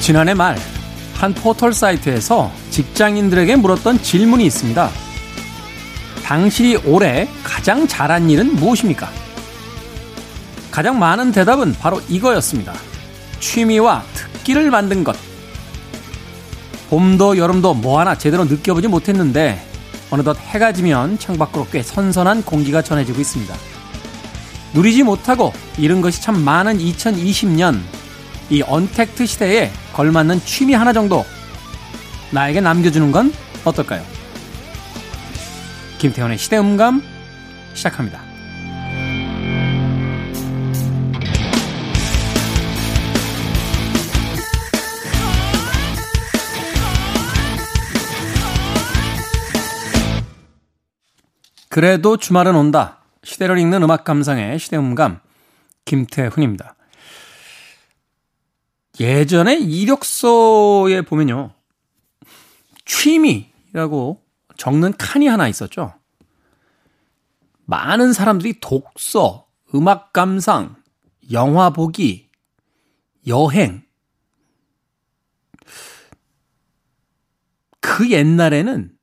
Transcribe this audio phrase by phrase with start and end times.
[0.00, 0.78] 지난해 말
[1.18, 4.88] 한 포털 사이트에서 직장인들에게 물었던 질문이 있습니다.
[6.24, 9.10] 당신이 올해 가장 잘한 일은 무엇입니까?
[10.78, 12.72] 가장 많은 대답은 바로 이거였습니다.
[13.40, 15.16] 취미와 특기를 만든 것.
[16.88, 19.60] 봄도 여름도 뭐 하나 제대로 느껴보지 못했는데
[20.10, 23.52] 어느덧 해가 지면 창밖으로 꽤 선선한 공기가 전해지고 있습니다.
[24.72, 27.80] 누리지 못하고 잃은 것이 참 많은 2020년
[28.48, 31.26] 이 언택트 시대에 걸맞는 취미 하나 정도
[32.30, 33.32] 나에게 남겨주는 건
[33.64, 34.04] 어떨까요?
[35.98, 37.02] 김태현의 시대음감
[37.74, 38.27] 시작합니다.
[51.78, 53.04] 그래도 주말은 온다.
[53.22, 55.20] 시대를 읽는 음악 감상의 시대음감
[55.84, 56.74] 김태훈입니다.
[58.98, 61.54] 예전에 이력서에 보면요.
[62.84, 64.20] 취미라고
[64.56, 65.94] 적는 칸이 하나 있었죠.
[67.66, 70.74] 많은 사람들이 독서, 음악 감상,
[71.30, 72.28] 영화 보기,
[73.28, 73.84] 여행.
[77.78, 78.97] 그 옛날에는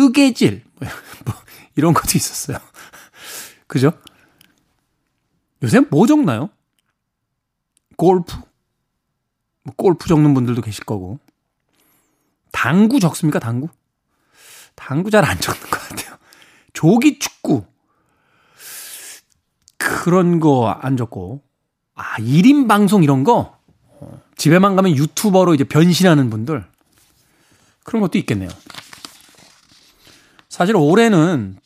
[0.00, 1.34] 뜨개질, 뭐,
[1.76, 2.56] 이런 것도 있었어요.
[3.66, 3.92] 그죠?
[5.62, 6.48] 요새 뭐 적나요?
[7.96, 8.34] 골프?
[9.62, 11.18] 뭐 골프 적는 분들도 계실 거고.
[12.50, 13.68] 당구 적습니까, 당구?
[14.74, 16.16] 당구 잘 안 적는 것 같아요.
[16.72, 17.64] 조기 축구.
[19.76, 21.42] 그런 거 안 적고.
[21.94, 23.58] 아, 1인 방송 이런 거?
[23.84, 26.64] 어, 집에만 가면 유튜버로 이제 변신하는 분들.
[27.84, 28.48] 그런 것도 있겠네요.
[30.60, 31.56] 사실 올해는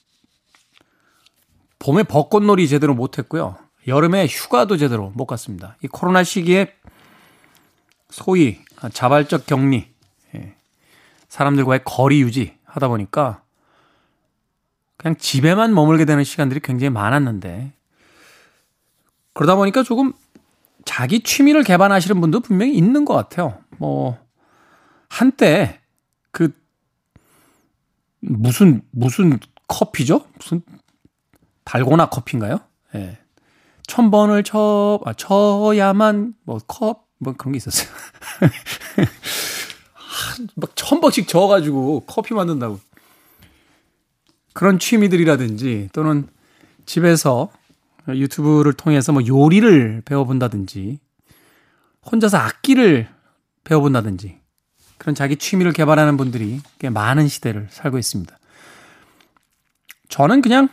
[1.81, 3.57] 봄에 벚꽃놀이 제대로 못했고요.
[3.89, 5.77] 여름에 휴가도 제대로 못 갔습니다.
[5.83, 6.73] 이 코로나 시기에
[8.09, 8.61] 소위
[8.93, 9.93] 자발적 격리,
[10.37, 10.55] 예,
[11.27, 13.43] 사람들과의 거리 유지 하다 보니까
[14.97, 17.73] 그냥 집에만 머물게 되는 시간들이 굉장히 많았는데
[19.33, 20.13] 그러다 보니까 조금
[20.85, 23.59] 자기 취미를 개발하시는 분도 분명히 있는 것 같아요.
[23.71, 24.25] 뭐
[25.09, 25.81] 한때
[26.31, 26.53] 그
[28.27, 30.27] 무슨 무슨 커피죠?
[30.39, 30.63] 무슨
[31.65, 32.61] 달고나 커피인가요?
[32.95, 33.19] 예.
[33.87, 37.89] 천 번을 쳐, 아, 쳐야만, 뭐, 컵, 뭐 그런 게 있었어요.
[40.57, 42.81] 막천 번씩 저어가지고 커피 만든다고.
[44.53, 46.29] 그런 취미들이라든지 또는
[46.87, 47.51] 집에서
[48.09, 51.01] 유튜브를 통해서 뭐 요리를 배워본다든지
[52.11, 53.09] 혼자서 악기를
[53.65, 54.39] 배워본다든지
[55.05, 58.39] 그런 자기 취미를 개발하는 분들이 꽤 많은 시대를 살고 있습니다.
[60.09, 60.71] 저는 그냥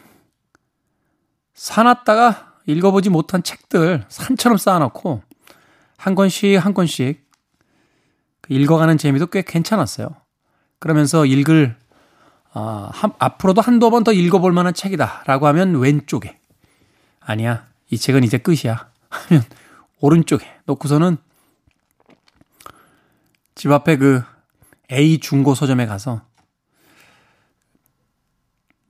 [1.54, 5.22] 사놨다가 읽어보지 못한 책들 산처럼 쌓아놓고
[5.98, 7.30] 한 권씩 한 권씩
[8.40, 10.16] 그 읽어가는 재미도 꽤 괜찮았어요.
[10.80, 11.76] 그러면서 읽을
[12.54, 16.40] 아, 한, 앞으로도 한두 번 더 읽어볼 만한 책이다 라고 하면 왼쪽에
[17.20, 19.44] 아니야 이 책은 이제 끝이야 하면
[20.00, 21.18] 오른쪽에 놓고서는
[23.62, 24.24] 집 앞에 그
[24.92, 26.24] A 중고 서점에 가서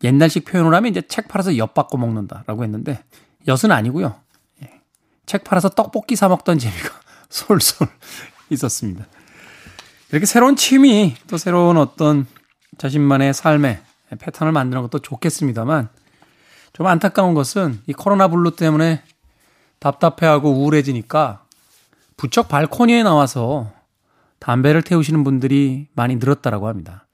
[0.01, 3.03] 옛날식 표현을 하면 이제 책 팔아서 엿 받고 먹는다라고 했는데
[3.49, 4.15] 엿은 아니고요.
[4.63, 4.81] 예.
[5.25, 6.89] 책 팔아서 떡볶이 사 먹던 재미가
[7.27, 7.89] 솔솔
[8.51, 9.05] 있었습니다.
[10.11, 12.25] 이렇게 새로운 취미, 또 새로운 어떤
[12.77, 13.81] 자신만의 삶의
[14.19, 15.89] 패턴을 만드는 것도 좋겠습니다만,
[16.71, 19.03] 좀 안타까운 것은 이 코로나 블루 때문에
[19.79, 21.43] 답답해하고 우울해지니까
[22.15, 23.80] 부쩍 발코니에 나와서
[24.41, 27.07] 담배를 태우시는 분들이 많이 늘었다라고 합니다.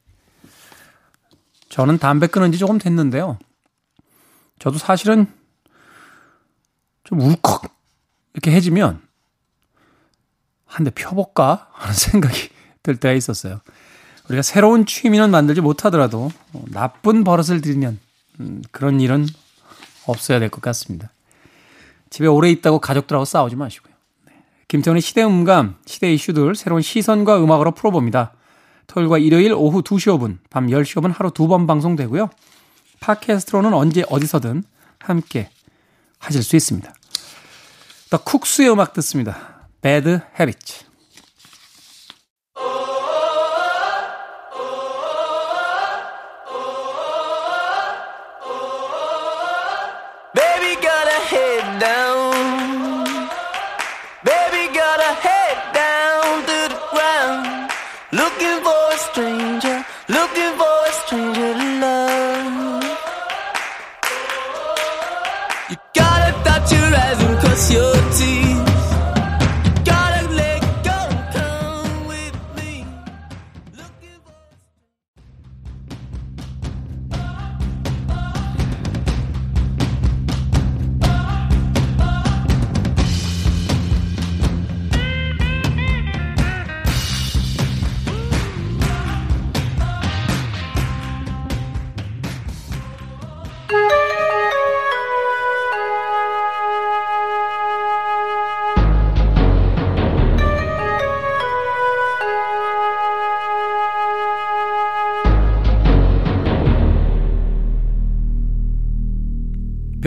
[1.69, 3.37] 저는 담배 끊은 지 조금 됐는데요.
[4.59, 5.27] 저도 사실은
[7.03, 7.63] 좀 울컥
[8.33, 9.01] 이렇게 해지면
[10.65, 12.49] 한 대 펴볼까 하는 생각이
[12.81, 13.59] 들 때가 있었어요.
[14.29, 16.31] 우리가 새로운 취미는 만들지 못하더라도
[16.71, 17.99] 나쁜 버릇을 들이는
[18.39, 19.25] 음, 그런 일은
[20.05, 21.11] 없어야 될 것 같습니다.
[22.09, 23.86] 집에 오래 있다고 가족들하고 싸우지 마시고요.
[23.86, 23.86] 네.
[24.67, 28.33] 김태훈의 시대음감, 시대 이슈들 새로운 시선과 음악으로 풀어봅니다.
[28.87, 32.29] 토요일과 일요일 오후 2시 5분, 밤 10시 5분 하루 두 번 방송되고요.
[32.99, 34.63] 팟캐스트로는 언제 어디서든
[34.99, 35.49] 함께
[36.19, 36.93] 하실 수 있습니다.
[38.09, 39.67] 더 쿡스의 음악 듣습니다.
[39.81, 40.85] Bad Habits.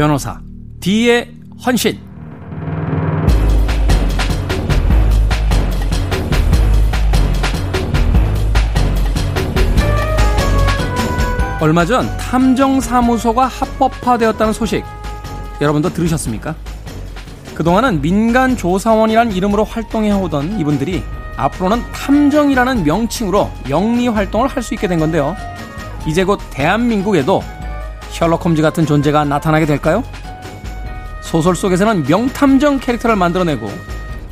[0.01, 0.41] 변호사
[0.81, 1.31] D의
[1.67, 2.01] 헌신.
[11.61, 14.87] 얼마 전 탐정사무소가 합법화되었다는 소식
[15.61, 16.55] 여러분도 들으셨습니까?
[17.55, 21.05] 그동안은 민간 조사원이란 이름으로 활동해 오던 이분들이
[21.37, 25.37] 앞으로는 탐정이라는 명칭으로 영리 활동을 할 수 있게 된 건데요.
[26.07, 27.43] 이제 곧 대한민국에도
[28.21, 30.05] 셜록 홈즈 같은 존재가 나타나게 될까요?
[31.23, 33.67] 소설 속에서는 명탐정 캐릭터를 만들어내고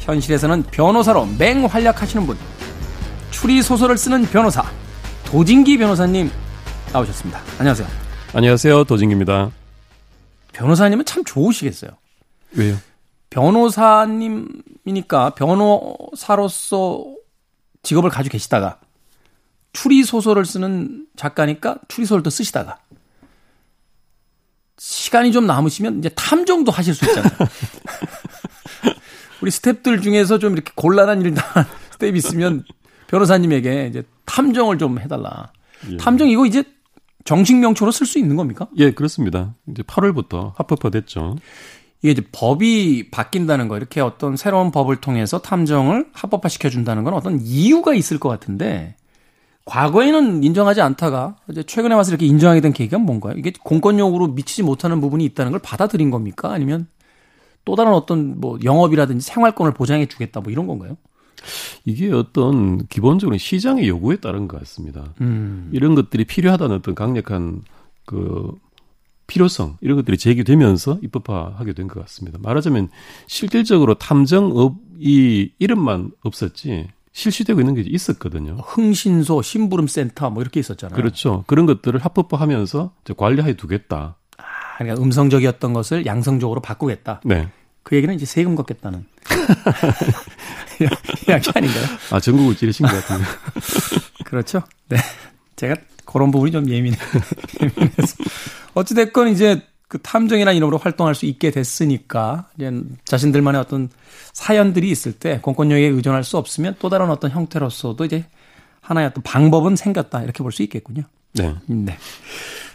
[0.00, 2.36] 현실에서는 변호사로 맹활약하시는 분
[3.30, 4.62] 추리 소설을 쓰는 변호사
[5.24, 6.30] 도진기 변호사님
[6.92, 7.40] 나오셨습니다.
[7.58, 7.88] 안녕하세요.
[8.34, 8.84] 안녕하세요.
[8.84, 9.52] 도진기입니다.
[10.52, 11.92] 변호사님은 참 좋으시겠어요.
[12.56, 12.76] 왜요?
[13.30, 14.50] 변호사님이니까
[15.30, 17.06] 변호사로서
[17.82, 18.80] 직업을 가지고 계시다가
[19.72, 22.76] 추리 소설을 쓰는 작가니까 추리 소설도 쓰시다가
[24.78, 27.32] 시간이 좀 남으시면 이제 탐정도 하실 수 있잖아요.
[29.42, 32.64] 우리 스탭들 중에서 좀 이렇게 곤란한 일 당한 스텝이 있으면
[33.08, 35.52] 변호사님에게 이제 탐정을 좀 해달라.
[35.90, 35.96] 예.
[35.96, 36.64] 탐정 이거 이제
[37.24, 38.68] 정식 명칭으로 쓸 수 있는 겁니까?
[38.78, 39.54] 예, 그렇습니다.
[39.70, 41.36] 이제 8월부터 합법화 됐죠.
[42.00, 47.40] 이게 이제 법이 바뀐다는 거 이렇게 어떤 새로운 법을 통해서 탐정을 합법화 시켜준다는 건 어떤
[47.40, 48.96] 이유가 있을 것 같은데
[49.68, 53.34] 과거에는 인정하지 않다가 이제 최근에 와서 이렇게 인정하게 된 계기가 뭔가요?
[53.36, 56.50] 이게 공권력으로 미치지 못하는 부분이 있다는 걸 받아들인 겁니까?
[56.50, 56.86] 아니면
[57.66, 60.96] 또 다른 어떤 뭐 영업이라든지 생활권을 보장해 주겠다 뭐 이런 건가요?
[61.84, 65.12] 이게 어떤 기본적으로 시장의 요구에 따른 것 같습니다.
[65.20, 65.68] 음.
[65.72, 67.60] 이런 것들이 필요하다는 어떤 강력한
[68.06, 68.50] 그
[69.26, 72.38] 필요성 이런 것들이 제기되면서 입법화하게 된 것 같습니다.
[72.40, 72.88] 말하자면
[73.26, 76.88] 실질적으로 탐정업이 이름만 없었지
[77.18, 78.58] 실시되고 있는 게 있었거든요.
[78.64, 80.96] 흥신소, 심부름 센터 뭐 이렇게 있었잖아요.
[80.96, 81.42] 그렇죠.
[81.48, 84.16] 그런 것들을 합법화하면서 관리하에 두겠다.
[84.36, 84.44] 아,
[84.78, 87.20] 그러니까 음성적이었던 것을 양성적으로 바꾸겠다.
[87.24, 87.48] 네.
[87.82, 89.04] 그 얘기는 이제 세금 걷겠다는
[91.26, 91.84] 이야기 아닌가요?
[92.12, 93.24] 아 전국을 찌르신 것 같은데.
[94.24, 94.62] 그렇죠.
[94.88, 94.98] 네.
[95.56, 95.74] 제가
[96.04, 96.96] 그런 부분이 좀 예민해.
[97.60, 98.16] 예민해서.
[98.74, 102.70] 어찌됐건 이제 그 탐정이라는 이름으로 활동할 수 있게 됐으니까, 이제
[103.04, 103.88] 자신들만의 어떤
[104.32, 108.26] 사연들이 있을 때 공권력에 의존할 수 없으면 또 다른 어떤 형태로서도 이제
[108.80, 110.22] 하나의 어떤 방법은 생겼다.
[110.22, 111.02] 이렇게 볼 수 있겠군요.
[111.34, 111.54] 네.
[111.66, 111.96] 네.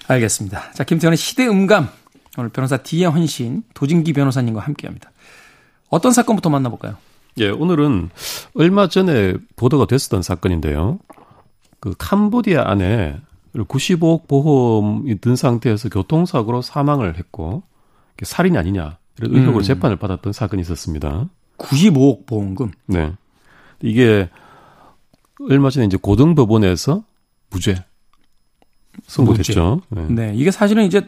[0.07, 0.71] 알겠습니다.
[0.73, 1.87] 자, 김태현의 시대 음감.
[2.37, 5.11] 오늘 변호사 D의 헌신, 도진기 변호사님과 함께 합니다.
[5.89, 6.97] 어떤 사건부터 만나볼까요?
[7.37, 8.09] 예, 오늘은
[8.55, 10.99] 얼마 전에 보도가 됐었던 사건인데요.
[11.79, 13.17] 그 캄보디아 안에
[13.55, 17.63] 95억 보험이 든 상태에서 교통사고로 사망을 했고
[18.21, 19.63] 살인이 아니냐 이런 의혹으로 음.
[19.63, 21.29] 재판을 받았던 사건이 있었습니다.
[21.57, 22.71] 95억 보험금.
[22.87, 23.13] 네,
[23.81, 24.29] 이게
[25.49, 27.03] 얼마 전에 이제 고등법원에서
[27.49, 27.83] 무죄
[29.07, 29.81] 선고됐죠.
[29.89, 30.07] 네.
[30.09, 30.33] 네.
[30.35, 31.07] 이게 사실은 이제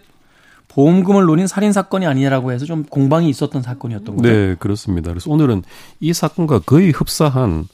[0.67, 4.29] 보험금을 노린 살인 사건이 아니라고 해서 좀 공방이 있었던 사건이었던 거죠.
[4.29, 5.09] 네, 그렇습니다.
[5.09, 5.63] 그래서 오늘은
[5.99, 7.67] 이 사건과 거의 흡사한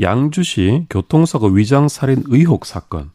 [0.00, 3.06] 양주시 교통사고 위장 살인 의혹 사건을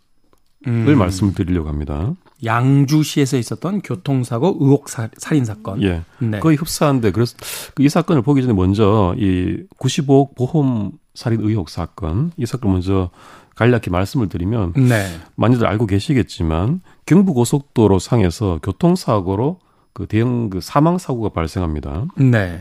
[0.67, 2.13] 음, 말씀을 드리려고 합니다.
[2.43, 5.81] 양주시에서 있었던 교통사고 의혹 사, 살인 사건.
[5.81, 6.01] 예.
[6.19, 6.39] 네.
[6.39, 7.35] 거의 흡사한데 그래서
[7.75, 13.09] 그이 사건을 보기 전에 먼저 이 95억 보험 살인 의혹 사건 이 사건 먼저
[13.55, 15.05] 간략히 말씀을 드리면 네.
[15.35, 19.59] 많이들 알고 계시겠지만 경부 고속도로 상에서 교통사고로
[19.93, 22.07] 그 대형 그 사망 사고가 발생합니다.
[22.17, 22.59] 네.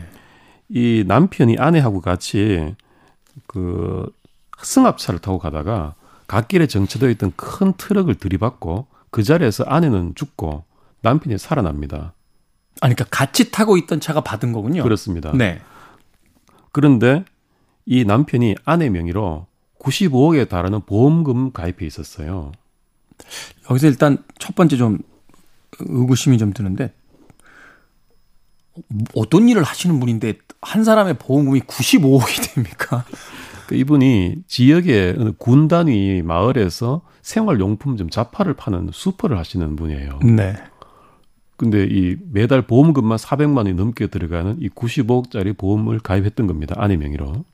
[0.69, 2.75] 이 남편이 아내하고 같이
[3.47, 4.07] 그
[4.61, 5.95] 승합차를 타고 가다가
[6.27, 10.63] 갓길에 정체되어 있던 큰 트럭을 들이받고 그 자리에서 아내는 죽고
[11.01, 12.13] 남편이 살아납니다.
[12.81, 14.83] 아니, 그러니까 같이 타고 있던 차가 받은 거군요.
[14.83, 15.31] 그렇습니다.
[15.33, 15.61] 네.
[16.71, 17.23] 그런데
[17.85, 19.47] 이 남편이 아내 명의로
[19.79, 22.51] 95억에 달하는 보험금 가입해 있었어요.
[23.69, 24.99] 여기서 일단 첫 번째 좀
[25.79, 26.93] 의구심이 좀 드는데
[29.15, 33.05] 어떤 일을 하시는 분인데 한 사람의 보험금이 95억이 됩니까?
[33.73, 40.19] 그 이분이 지역의 어느 군 단위 마을에서 생활용품점 자파를 파는 수퍼를 하시는 분이에요.
[40.23, 40.53] 네.
[41.57, 46.75] 근데 이 매달 보험금만 400만 원이 넘게 들어가는 이 95억짜리 보험을 가입했던 겁니다.
[46.77, 47.45] 아내 명의로.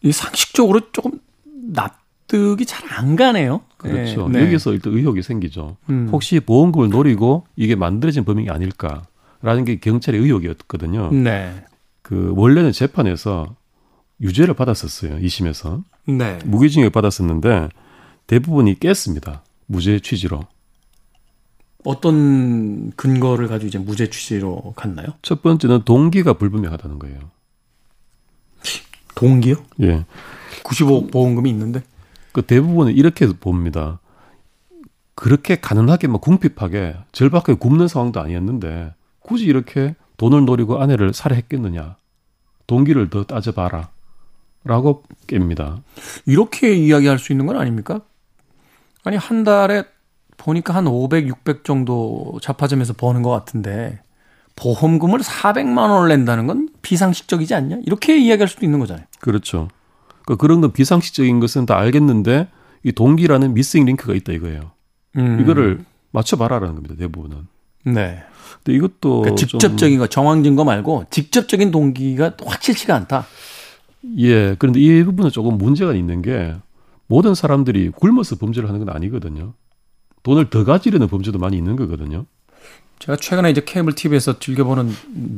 [0.00, 3.60] 이 상식적으로 조금 납득이 잘 안 가네요.
[3.76, 4.28] 그렇죠.
[4.28, 4.38] 네.
[4.38, 4.46] 네.
[4.46, 5.76] 여기서 일단 의혹이 생기죠.
[5.90, 6.08] 음.
[6.10, 11.12] 혹시 보험금을 노리고 이게 만들어진 범행이 아닐까라는 게 경찰의 의혹이었거든요.
[11.12, 11.52] 네.
[12.00, 13.57] 그 원래는 재판에서
[14.20, 15.18] 유죄를 받았었어요.
[15.18, 16.38] 2심에서 네.
[16.44, 17.68] 무기징역 받았었는데
[18.26, 19.42] 대부분이 깼습니다.
[19.66, 20.46] 무죄 취지로.
[21.84, 25.08] 어떤 근거를 가지고 이제 무죄 취지로 갔나요?
[25.22, 27.18] 첫 번째는 동기가 불분명하다는 거예요.
[29.14, 29.56] 동기요?
[29.82, 30.04] 예.
[30.64, 31.82] 95억 보험금이 있는데.
[32.32, 34.00] 그 대부분은 이렇게 봅니다.
[35.14, 41.96] 그렇게 가난하게 막 궁핍하게 절박하게 굶는 상황도 아니었는데 굳이 이렇게 돈을 노리고 아내를 살해했겠느냐.
[42.66, 43.90] 동기를 더 따져봐라.
[44.64, 45.82] 라고 깹니다.
[46.26, 48.00] 이렇게 이야기할 수 있는 건 아닙니까?
[49.04, 49.84] 아니, 한 달에
[50.36, 54.00] 보니까 한 500, 600 정도 자파점에서 버는 것 같은데,
[54.56, 57.78] 보험금을 400만 원을 낸다는 건 비상식적이지 않냐?
[57.86, 59.06] 이렇게 이야기할 수도 있는 거잖아요.
[59.20, 59.68] 그렇죠.
[60.26, 62.48] 그 그런 건 비상식적인 것은 다 알겠는데
[62.82, 64.72] 이 동기라는 미싱 링크가 있다 이거예요.
[65.16, 65.40] 음.
[65.40, 66.94] 이거를 맞춰봐라라는 겁니다.
[66.98, 67.46] 대부분은.
[67.84, 68.22] 네.
[68.64, 73.26] 근데 이것도 그러니까 좀- 직접적인 거, 정황 증거 말고 직접적인 동기가 확실치가 않다.
[74.18, 74.54] 예.
[74.58, 76.54] 그런데 이 부분은 조금 문제가 있는 게
[77.06, 79.54] 모든 사람들이 굶어서 범죄를 하는 건 아니거든요.
[80.22, 82.26] 돈을 더 가지려는 범죄도 많이 있는 거거든요.
[82.98, 84.94] 제가 최근에 이제 케이블 TV에서 즐겨보는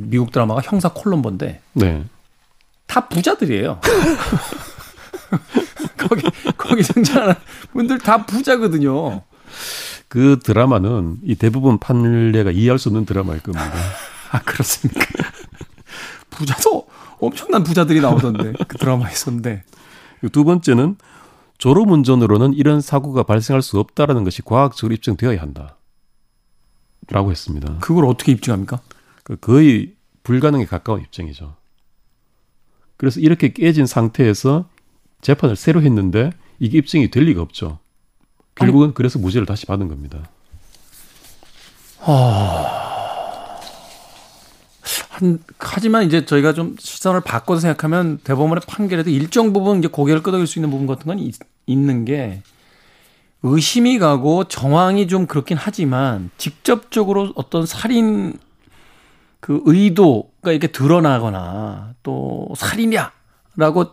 [0.09, 2.03] 미국 드라마가 형사 콜롬보인데 네.
[2.87, 3.79] 다 부자들이에요.
[5.97, 6.23] 거기
[6.57, 7.35] 거기 등장하는
[7.71, 9.21] 분들 다 부자거든요.
[10.07, 13.71] 그 드라마는 이 대부분 판례가 이해할 수 없는 드라마일 겁니다.
[14.31, 15.05] 아 그렇습니까?
[16.29, 16.87] 부자도
[17.21, 19.63] 엄청난 부자들이 나오던데 그 드라마에서인데
[20.31, 20.97] 두 번째는
[21.57, 25.77] 졸음 운전으로는 이런 사고가 발생할 수 없다라는 것이 과학적으로 입증되어야 한다.
[27.07, 27.77] 라고 했습니다.
[27.79, 28.81] 그걸 어떻게 입증합니까?
[29.23, 31.55] 그 거의 불가능에 가까운 입증이죠.
[32.97, 34.69] 그래서 이렇게 깨진 상태에서
[35.21, 37.79] 재판을 새로 했는데 이게 입증이 될 리가 없죠.
[38.55, 40.29] 결국은 그래서 무죄를 다시 받은 겁니다.
[45.21, 50.47] 한 하지만 이제 저희가 좀 시선을 바꿔서 생각하면 대법원의 판결에도 일정 부분 이제 고개를 끄덕일
[50.47, 51.35] 수 있는 부분 같은 건 있,
[51.67, 52.41] 있는 게
[53.43, 58.33] 의심이 가고 정황이 좀 그렇긴 하지만 직접적으로 어떤 살인
[59.39, 63.85] 그 의도가 이렇게 드러나거나 또 살인이야라고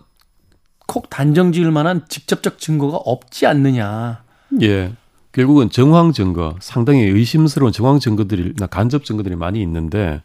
[0.87, 4.23] 콕 단정 지을 만한 직접적 증거가 없지 않느냐.
[4.63, 4.93] 예.
[5.33, 10.23] 결국은 정황 증거, 상당히 의심스러운 정황 증거들이 나 간접 증거들이 많이 있는데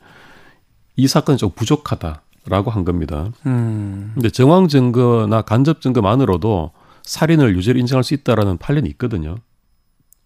[0.95, 3.31] 이 사건이 좀 부족하다라고 한 겁니다.
[3.45, 4.11] 음.
[4.13, 6.71] 근데 정황 증거나 간접 증거만으로도
[7.03, 9.35] 살인을 유죄로 인정할 수 있다라는 판례는 있거든요.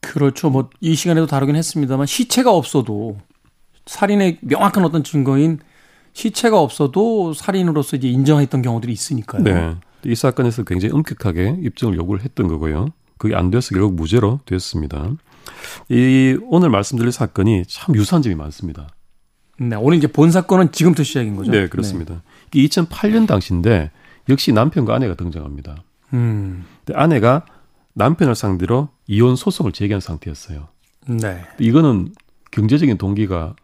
[0.02, 0.50] 그렇죠.
[0.50, 3.18] 뭐 이 시간에도 다루긴 했습니다만 시체가 없어도
[3.86, 5.60] 살인의 명확한 어떤 증거인
[6.14, 9.44] 시체가 없어도 살인으로서 이제 인정했던 경우들이 있으니까요.
[9.44, 9.76] 네.
[10.06, 12.90] 이 사건에서 굉장히 엄격하게 입증을 요구를 했던 거고요.
[13.18, 15.12] 그게 안 돼서 결국 무죄로 됐습니다.
[15.90, 18.88] 이 오늘 말씀드릴 사건이 참 유사한 점이 많습니다.
[19.60, 21.52] 네, 오늘 이제 본 사건은 지금부터 시작인 거죠.
[21.52, 22.22] 네, 그렇습니다.
[22.54, 23.92] 이게 2008년 당시인데
[24.30, 25.76] 역시 남편과 아내가 등장합니다.
[25.76, 26.18] 네.
[26.18, 26.66] 음.
[26.86, 27.46] 근데 아내가
[27.94, 30.68] 남편을 상대로 이혼 소송을 제기한 상태였어요.
[31.08, 31.44] 네.
[31.60, 32.14] 이거는
[32.52, 33.56] 경제적인 동기가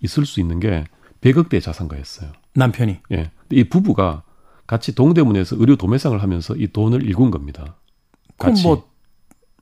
[0.00, 0.84] 있을 수 있는 게
[1.22, 2.30] 100억대 자산가였어요.
[2.54, 2.98] 남편이.
[3.12, 3.30] 예.
[3.50, 4.22] 이 부부가
[4.66, 7.76] 같이 동대문에서 의료 도매상을 하면서 이 돈을 일군 겁니다.
[8.36, 8.62] 그럼 같이.
[8.64, 8.88] 뭐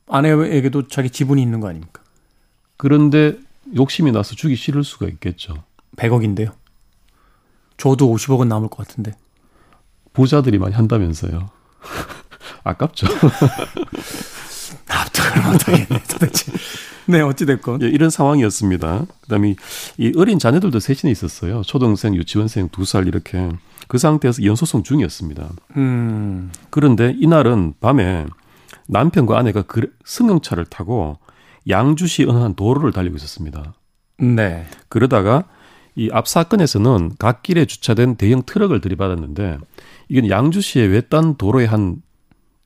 [0.08, 2.02] 아내에게도 자기 지분이 있는 거 아닙니까?
[2.76, 3.36] 그런데
[3.74, 5.64] 욕심이 나서 주기 싫을 수가 있겠죠.
[5.96, 6.52] 100억인데요.
[7.76, 9.12] 저도 50억은 남을 것 같은데.
[10.12, 11.50] 부자들이 많이 한다면서요.
[12.64, 13.06] 아깝죠.
[14.88, 16.52] 납득을 못하겠네, 도대체.
[17.06, 17.82] 네, 어찌됐건.
[17.82, 19.06] 예, 이런 상황이었습니다.
[19.22, 19.56] 그다음에 이-
[19.98, 21.62] 이 어린 자녀들도 셋이나 있었어요.
[21.62, 23.48] 초등생, 유치원생 두 살 이렇게
[23.88, 25.48] 그 상태에서 이혼 소송 중이었습니다.
[25.76, 26.50] 음.
[26.70, 28.26] 그런데 이날은 밤에
[28.88, 31.18] 남편과 아내가 그 승용차를 타고
[31.68, 33.74] 양주시 어느 한 도로를 달리고 있었습니다.
[34.18, 34.66] 네.
[34.88, 35.44] 그러다가
[35.96, 39.58] 이 앞 사건에서는 갓길에 주차된 대형 트럭을 들이받았는데
[40.08, 42.02] 이건 양주시의 외딴 도로의 한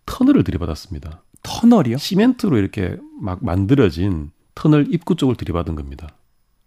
[0.07, 1.23] 터널을 들이받았습니다.
[1.43, 1.97] 터널이요?
[1.97, 6.09] 시멘트로 이렇게 막 만들어진 터널 입구 쪽을 들이받은 겁니다.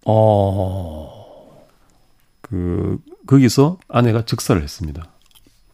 [0.05, 1.65] 어.
[2.41, 5.03] 그 거기서 아내가 즉사를 했습니다.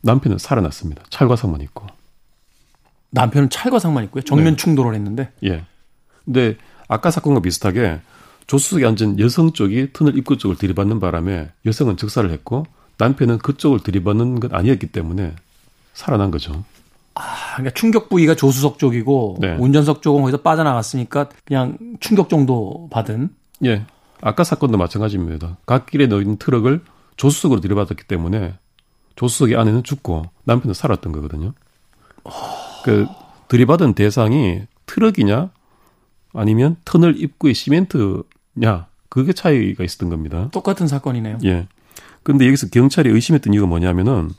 [0.01, 1.03] 남편은 살아났습니다.
[1.09, 1.85] 찰과상만 있고.
[3.11, 4.23] 남편은 찰과상만 있고요.
[4.23, 4.55] 정면 네.
[4.55, 5.31] 충돌을 했는데.
[5.43, 5.65] 예.
[6.25, 8.01] 근데 아까 사건과 비슷하게
[8.49, 12.65] 조수석에 앉은 여성 쪽이 터널 입구 쪽을 들이받는 바람에 여성은 즉사를 했고
[12.97, 15.35] 남편은 그쪽을 들이받는 건 아니었기 때문에
[15.93, 16.63] 살아난 거죠.
[17.13, 17.21] 아,
[17.53, 19.55] 그러니까 충격 부위가 조수석 쪽이고 네.
[19.59, 23.29] 운전석 쪽은 거기서 빠져나갔으니까 그냥 충격 정도 받은.
[23.65, 23.85] 예.
[24.19, 25.57] 아까 사건도 마찬가지입니다.
[25.67, 26.81] 갓길에 놓인 트럭을
[27.17, 28.55] 조수석으로 들이받았기 때문에
[29.15, 31.53] 조수석의 아내는 죽고 남편은 살았던 거거든요.
[32.83, 33.05] 그
[33.47, 35.51] 들이받은 대상이 트럭이냐
[36.33, 38.23] 아니면 터널 입구의 시멘트
[38.55, 40.49] 냐 그게 차이가 있었던 겁니다.
[40.51, 41.39] 똑같은 사건이네요.
[41.45, 41.67] 예.
[42.23, 44.29] 근데 여기서 경찰이 의심했던 이유가 뭐냐면은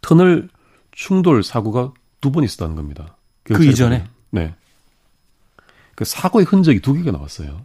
[0.00, 0.48] 터널
[0.92, 3.16] 충돌 사고가 두 번 있었다는 겁니다.
[3.44, 4.06] 그 이전에?
[4.30, 4.54] 네.
[5.94, 7.64] 그 사고의 흔적이 두 개가 나왔어요.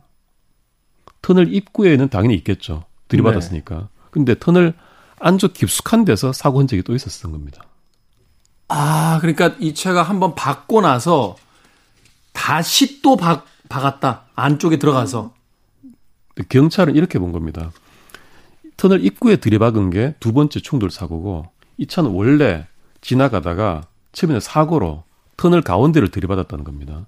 [1.21, 2.85] 터널 입구에는 당연히 있겠죠.
[3.07, 3.75] 들이받았으니까.
[3.75, 3.85] 네.
[4.11, 4.73] 근데 터널
[5.19, 7.63] 안쪽 깊숙한 데서 사고 흔적이 또 있었던 겁니다.
[8.67, 11.35] 아, 그러니까 이 차가 한번 박고 나서
[12.31, 14.25] 다시 또 박, 박았다.
[14.35, 15.33] 안쪽에 들어가서.
[16.49, 17.71] 경찰은 이렇게 본 겁니다.
[18.77, 22.67] 터널 입구에 들이박은 게 두 번째 충돌 사고고 이 차는 원래
[23.01, 25.03] 지나가다가 처음에는 사고로
[25.37, 27.07] 터널 가운데를 들이받았다는 겁니다.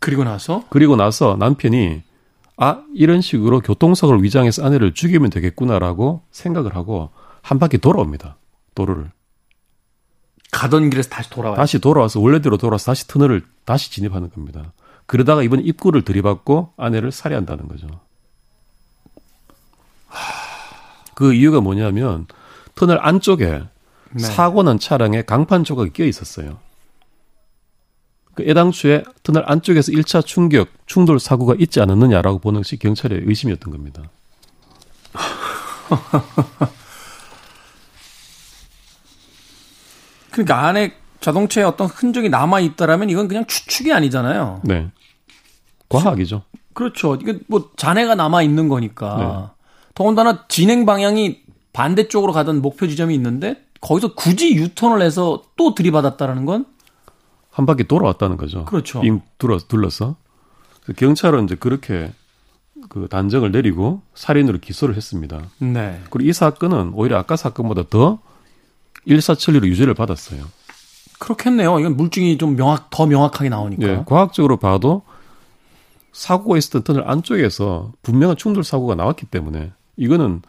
[0.00, 2.02] 그리고 나서 그리고 나서 남편이
[2.58, 7.08] 아 이런 식으로 교통사고를 위장해서 아내를 죽이면 되겠구나라고 생각을 하고
[7.40, 8.36] 한 바퀴 돌아옵니다.
[8.74, 9.10] 도로를
[10.50, 11.56] 가던 길에서 다시 돌아와요.
[11.56, 14.72] 다시 돌아와서 원래대로 돌아와서 다시 터널을 다시 진입하는 겁니다.
[15.06, 17.86] 그러다가 이번 입구를 들이받고 아내를 살해한다는 거죠.
[21.14, 22.26] 그 이유가 뭐냐면
[22.74, 23.62] 터널 안쪽에
[24.12, 24.22] 네.
[24.22, 26.58] 사고 난 차량에 강판 조각이 껴 있었어요.
[28.34, 34.04] 그 애당초에 터널 안쪽에서 1차 충격, 충돌 사고가 있지 않았느냐라고 보는 것이 경찰의 의심이었던 겁니다.
[40.44, 44.60] 그러니까 안에 자동차에 어떤 흔적이 남아 있다라면 이건 그냥 추측이 아니잖아요.
[44.64, 44.88] 네.
[45.88, 46.42] 과학이죠.
[46.74, 47.16] 그렇죠.
[47.16, 49.54] 이게 뭐 잔해가 남아 있는 거니까.
[49.94, 51.40] 더군다나 진행 방향이
[51.72, 56.78] 반대쪽으로 가던 목표 지점이 있는데 거기서 굳이 유턴을 해서 또 들이받았다라는 건
[57.58, 58.64] 한 바퀴 돌아왔다는 거죠.
[58.66, 59.00] 그렇죠.
[59.00, 60.14] 빙 둘러, 둘러서.
[60.96, 62.12] 경찰은 이제 그렇게
[62.88, 65.42] 그 단정을 내리고 살인으로 기소를 했습니다.
[65.58, 66.00] 네.
[66.08, 68.20] 그리고 이 사건은 오히려 아까 사건보다 더
[69.04, 70.44] 일사천리로 유죄를 받았어요.
[71.18, 71.80] 그렇겠네요.
[71.80, 73.88] 이건 물증이 좀 명확 더 명확하게 나오니까.
[73.88, 75.02] 예, 과학적으로 봐도
[76.12, 80.42] 사고가 있었던 터널 안쪽에서 분명한 충돌 사고가 나왔기 때문에 이거는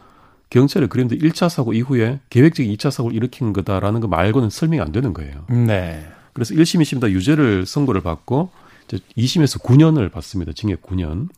[0.50, 5.12] 경찰이 그런데 1차 사고 이후에 계획적인 2차 사고를 일으킨 거다라는 거 말고는 설명이 안 되는
[5.14, 5.44] 거예요.
[5.48, 6.06] 네.
[6.32, 8.50] 그래서 1심, 2심 다 유죄를 선고를 받고
[8.86, 10.52] 이제 2심에서 9년을 받습니다.
[10.52, 11.28] 징역 9년.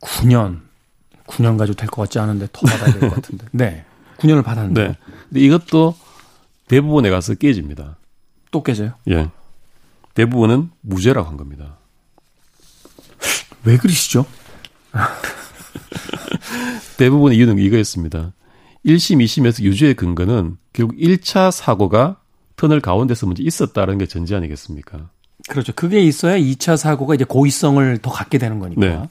[0.00, 0.60] 9년.
[1.26, 3.46] 9년 가지고 될 것 같지 않은데 더 받아야 될 것 같은데.
[3.52, 3.84] 네.
[4.18, 4.96] 9년을 받았는데 네.
[5.28, 5.94] 근데 이것도
[6.68, 7.98] 대부분에 가서 깨집니다.
[8.50, 8.94] 또 깨져요.
[9.10, 9.30] 예.
[10.14, 11.76] 대부분은 무죄라고 한 겁니다.
[13.64, 14.24] 왜 그러시죠?
[16.98, 18.32] 대부분의 이유는 이거였습니다.
[18.86, 22.18] 1심, 2심에서 유죄의 근거는 결국 1차 사고가
[22.56, 25.08] 터널 가운데서 먼저 있었다는 게 전제 아니겠습니까?
[25.48, 25.72] 그렇죠.
[25.74, 28.80] 그게 있어야 2차 사고가 이제 고의성을 더 갖게 되는 거니까.
[28.86, 29.08] 네.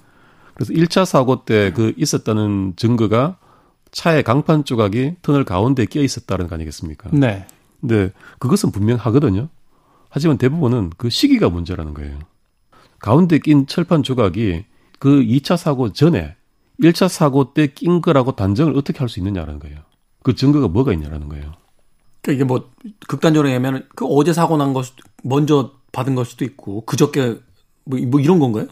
[0.54, 3.38] 그래서 1차 사고 때 그 있었다는 증거가
[3.94, 7.10] 차의 강판 조각이 터널 가운데에 끼어 있었다는 거 아니겠습니까?
[7.14, 7.46] 네.
[7.80, 9.50] 근데 그것은 분명하거든요.
[10.10, 12.20] 하지만 대부분은 그 시기가 문제라는 거예요.
[13.00, 14.66] 가운데 낀 철판 조각이
[15.00, 16.36] 그 2차 사고 전에
[16.82, 19.78] 1차 사고 때 낀 거라고 단정을 어떻게 할 수 있느냐라는 거예요.
[20.24, 21.52] 그 증거가 뭐가 있냐라는 거예요.
[22.22, 22.72] 그러니까 이게 뭐
[23.08, 27.40] 극단적으로 얘기하면 그 어제 사고 난 것 먼저 받은 걸 수도 있고 그저께
[27.86, 28.68] 뭐, 뭐 이런 건가요?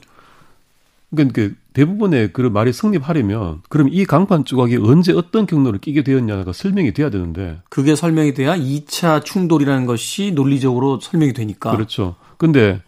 [1.13, 6.53] 그러니까 그 대부분의 그런 말이 성립하려면 그럼 이 강판 조각이 언제 어떤 경로를 끼게 되었냐가
[6.53, 11.71] 설명이 돼야 되는데 그게 설명이 돼야 2차 충돌이라는 것이 논리적으로 설명이 되니까.
[11.71, 12.15] 그렇죠.
[12.37, 12.81] 근데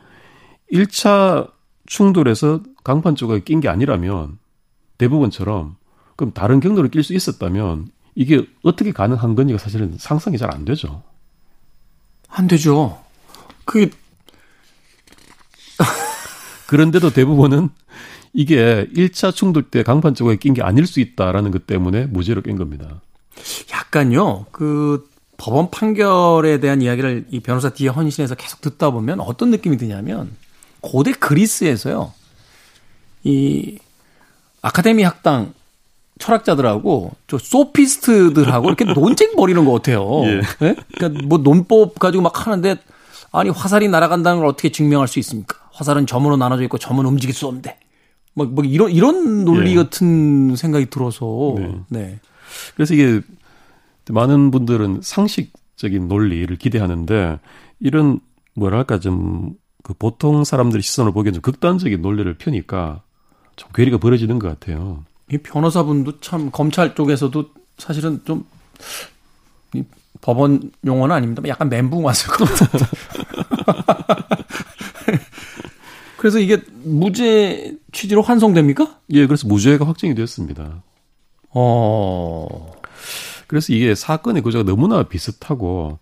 [0.72, 1.52] 1차
[1.86, 4.38] 충돌에서 강판 조각이 낀 게 아니라면
[4.98, 5.76] 대부분처럼
[6.16, 11.04] 그럼 다른 경로를 낄 수 있었다면 이게 어떻게 가능한 건지가 사실은 상상이 잘 안 되죠.
[12.30, 13.02] 안 되죠.
[13.66, 13.90] 그게
[16.68, 17.70] 그런데도 대부분은
[18.34, 23.02] 이게 1차 충돌 때 강판 조각이 낀게 아닐 수 있다라는 것 때문에 무죄로 낀 겁니다.
[23.72, 24.46] 약간요.
[24.52, 30.32] 그 법원 판결에 대한 이야기를 이 변호사 뒤에 헌신해서 계속 듣다 보면 어떤 느낌이 드냐면
[30.82, 32.12] 고대 그리스에서요.
[33.24, 33.78] 이
[34.62, 35.54] 아카데미 학당
[36.20, 40.24] 철학자들하고 저 소피스트들하고 이렇게 논쟁 벌이는 것 같아요.
[40.26, 40.42] 예.
[40.62, 40.76] 예?
[40.96, 42.78] 그러니까 뭐 논법 가지고 막 하는데
[43.32, 45.58] 아니 화살이 날아간다는 걸 어떻게 증명할 수 있습니까?
[45.72, 47.78] 화살은 점으로 나눠져 있고 점은 움직일 수 없는데.
[48.34, 49.76] 뭐, 뭐 이런 이런 논리 예.
[49.76, 51.76] 같은 생각이 들어서 네.
[51.90, 52.20] 네.
[52.76, 53.22] 그래서 이게
[54.10, 57.40] 많은 분들은 상식적인 논리를 기대하는데
[57.80, 58.20] 이런
[58.56, 63.04] 뭐랄까 좀 그 보통 사람들의 시선을 보기엔 좀 극단적인 논리를 펴니까
[63.58, 65.04] 좀 괴리가 벌어지는 것 같아요.
[65.30, 68.46] 이 변호사분도 참 검찰 쪽에서도 사실은 좀
[69.76, 69.84] 이
[70.22, 71.42] 법원 용어는 아닙니다.
[71.48, 72.84] 약간 멘붕 왔을 것 같아요.
[76.18, 79.00] 그래서 이게 무죄 취지로 환송됩니까?
[79.12, 80.84] 예, 그래서 무죄가 확정이 됐습니다.
[81.52, 82.72] 어.
[83.48, 86.00] 그래서 이게 사건의 구조가 너무나 비슷하고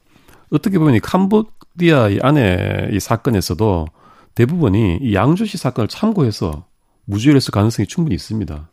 [0.49, 3.87] 어떻게 보면 이 캄보디아 이 안에 이 사건에서도
[4.33, 6.65] 대부분이 이 양조시 사건을 참고해서
[7.05, 8.67] 무죄를 했을 가능성이 충분히 있습니다.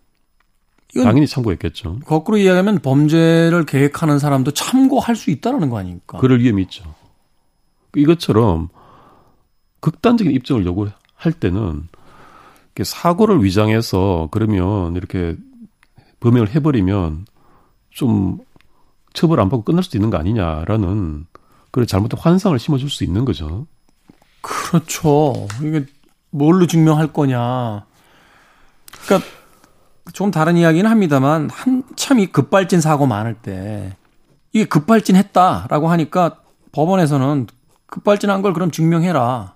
[0.94, 2.00] 당연히 참고했겠죠.
[2.06, 6.16] 거꾸로 이야기하면 범죄를 계획하는 사람도 참고할 수 있다라는 거 아닙니까?
[6.16, 6.94] 그럴 위험이 있죠.
[7.94, 8.70] 이것처럼
[9.80, 11.88] 극단적인 입증을 요구할 때는
[12.84, 15.36] 사고를 위장해서 그러면 이렇게
[16.20, 17.26] 범행을 해버리면
[17.90, 18.38] 좀
[19.12, 21.26] 처벌 안 받고 끝날 수도 있는 거 아니냐라는
[21.70, 23.66] 그런 잘못된 환상을 심어줄 수 있는 거죠.
[24.40, 25.46] 그렇죠.
[25.62, 25.86] 이게
[26.30, 27.84] 뭘로 증명할 거냐.
[29.04, 29.28] 그러니까
[30.12, 33.96] 좀 다른 이야기는 합니다만 한참 이 급발진 사고 많을 때
[34.52, 36.40] 이게 급발진했다라고 하니까
[36.72, 37.46] 법원에서는
[37.86, 39.54] 급발진한 걸 그럼 증명해라.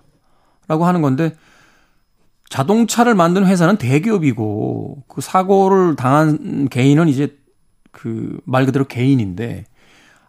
[0.67, 1.35] 라고 하는 건데
[2.49, 7.35] 자동차를 만든 회사는 대기업이고 그 사고를 당한 개인은 이제
[7.91, 9.65] 그 말 그대로 개인인데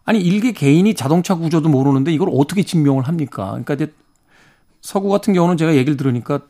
[0.05, 3.47] 아니 일개 개인이 자동차 구조도 모르는데 이걸 어떻게 증명을 합니까?
[3.49, 3.93] 그러니까 이제
[4.81, 6.41] 서구 같은 경우는 제가 얘기를 들으니까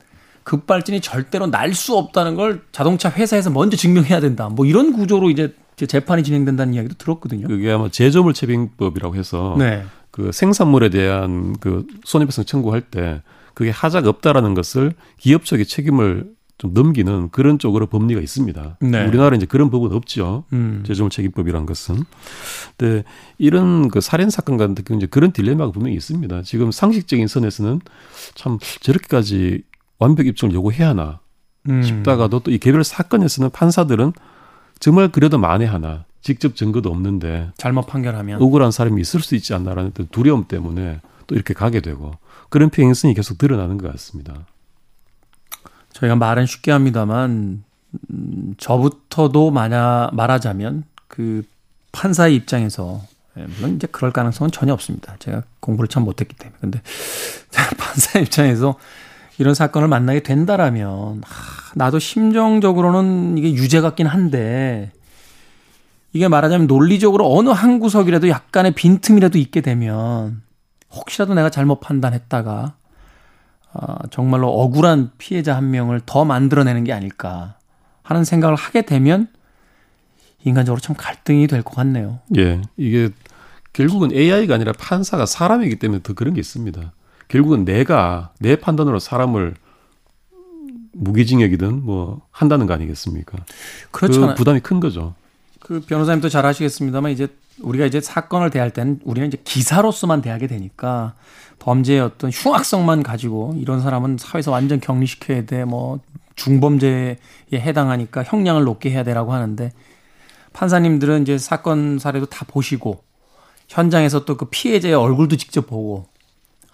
[0.44, 4.50] 급발진이 절대로 날 수 없다는 걸 자동차 회사에서 먼저 증명해야 된다.
[4.50, 7.48] 뭐 이런 구조로 이제 재판이 진행된다는 이야기도 들었거든요.
[7.48, 9.84] 그게 아마 제조물 채빙법이라고 해서 네.
[10.12, 13.22] 그 생산물에 대한 그 손해배상 청구할 때
[13.56, 18.78] 그게 하자가 없다라는 것을 기업 측의 책임을 좀 넘기는 그런 쪽으로 법리가 있습니다.
[18.80, 19.06] 네.
[19.08, 20.46] 우리나라는 이제 그런 법은 없죠.
[20.54, 20.84] 음.
[20.86, 22.04] 제조물 책임법이라는 것은.
[22.78, 23.04] 근데
[23.38, 26.44] 이런 그 살인 사건 같은 경우 이제 그런 딜레마가 분명히 있습니다.
[26.44, 27.82] 지금 상식적인 선에서는
[28.36, 29.64] 참 저렇게까지
[30.00, 31.20] 완벽 입증을 요구해야 하나
[31.68, 31.82] 음.
[31.84, 34.14] 싶다가도 또 이 개별 사건에서는 판사들은
[34.80, 40.46] 정말 그래도 만회하나 직접 증거도 없는데 잘못 판결하면 억울한 사람이 있을 수 있지 않나라는 두려움
[40.48, 42.14] 때문에 또 이렇게 가게 되고
[42.50, 44.46] 그런 피행성이 계속 드러나는 것 같습니다.
[45.94, 47.64] 저희가 말은 쉽게 합니다만
[48.10, 51.44] 음, 저부터도 만약 말하자면 그
[51.92, 53.02] 판사의 입장에서
[53.38, 55.16] 예, 물론 이제 그럴 가능성은 전혀 없습니다.
[55.20, 56.82] 제가 공부를 참 못했기 때문에 근데
[57.78, 58.76] 판사 입장에서
[59.38, 64.92] 이런 사건을 만나게 된다라면 하, 나도 심정적으로는 이게 유죄 같긴 한데
[66.14, 70.42] 이게 말하자면 논리적으로 어느 한 구석이라도 약간의 빈틈이라도 있게 되면
[70.96, 72.76] 혹시라도 내가 잘못 판단했다가
[73.74, 77.58] 아, 정말로 억울한 피해자 한 명을 더 만들어내는 게 아닐까
[78.04, 79.28] 하는 생각을 하게 되면
[80.44, 82.20] 인간적으로 참 갈등이 될 것 같네요.
[82.38, 83.10] 예, 이게
[83.74, 86.94] 결국은 AI가 아니라 판사가 사람이기 때문에 더 그런 게 있습니다.
[87.28, 89.56] 결국은 내가 내 판단으로 사람을
[90.94, 93.38] 무기징역이든 뭐 한다는 거 아니겠습니까?
[93.92, 94.30] 그렇잖아요.
[94.30, 95.14] 그 부담이 큰 거죠.
[95.60, 97.28] 그 변호사님도 잘 아시겠습니다만 이제
[97.62, 101.14] 우리가 이제 사건을 대할 때는 우리는 이제 기사로서만 대하게 되니까
[101.60, 106.00] 범죄의 어떤 흉악성만 가지고 이런 사람은 사회에서 완전 격리시켜야 돼 뭐
[106.36, 107.18] 중범죄에
[107.54, 109.72] 해당하니까 형량을 높게 해야 되라고 하는데
[110.54, 113.04] 판사님들은 이제 사건 사례도 다 보시고
[113.68, 116.08] 현장에서 또 그 피해자의 얼굴도 직접 보고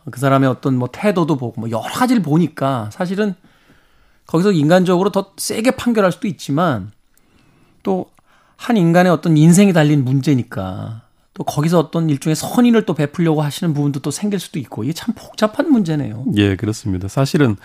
[0.10, 3.36] 그 사람의 어떤 뭐 태도도 보고 뭐 여러 가지를 보니까 사실은
[4.26, 6.91] 거기서 인간적으로 더 세게 판결할 수도 있지만
[7.84, 8.10] 또
[8.62, 11.02] 한 인간의 어떤 인생이 달린 문제니까
[11.34, 15.15] 또 거기서 어떤 일종의 선인을 또 베풀려고 하시는 부분도 또 생길 수도 있고 이게 참
[15.17, 16.26] 복잡한 문제네요.
[16.36, 17.08] 예, 그렇습니다.
[17.08, 17.56] 사실은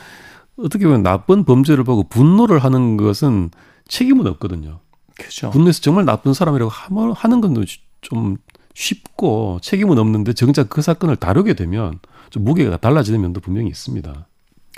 [0.56, 3.50] 어떻게 보면 나쁜 범죄를 보고 분노를 하는 것은
[3.88, 4.80] 책임은 없거든요.
[5.18, 5.50] 그렇죠.
[5.50, 7.64] 분노해서 정말 나쁜 사람이라고 하- 하는 건
[8.02, 8.36] 좀
[8.74, 11.98] 쉽고 책임은 없는데 정작 그 사건을 다루게 되면
[12.30, 14.26] 좀 무게가 달라지는 면도 분명히 있습니다.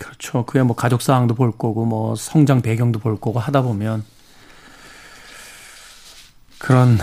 [0.00, 0.46] 그렇죠.
[0.46, 4.02] 그야 뭐 가족 사항도 볼 거고 뭐 성장 배경도 볼 거고 하다 보면
[6.58, 6.98] 그런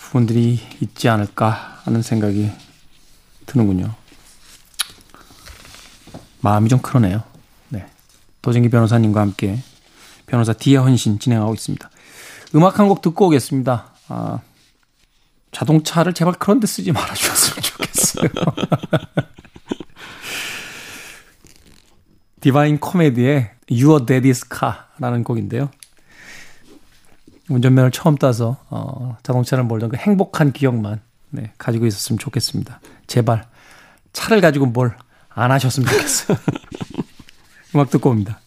[0.00, 2.50] 부분들이 있지 않을까 하는 생각이
[3.46, 3.94] 드는군요.
[6.40, 7.22] 마음이 좀 그러네요.
[7.68, 7.86] 네.
[8.42, 9.58] 도진기 변호사님과 함께
[10.26, 11.90] 변호사 디아 헌신 진행하고 있습니다.
[12.54, 13.92] 음악 한 곡 듣고 오겠습니다.
[14.08, 14.40] 아,
[15.52, 18.28] 자동차를 제발 그런 데 쓰지 말아 주셨으면 좋겠어요.
[22.40, 25.70] 디바인 코미디의 Your Daddy's Car라는 곡인데요.
[27.48, 32.80] 운전면허를 처음 따서 어, 자동차를 몰던 그 행복한 기억만 네, 가지고 있었으면 좋겠습니다.
[33.06, 33.46] 제발
[34.12, 34.94] 차를 가지고 뭘
[35.38, 36.36] 안 하셨으면 좋겠어요.
[37.74, 38.40] 음악 듣고 옵니다.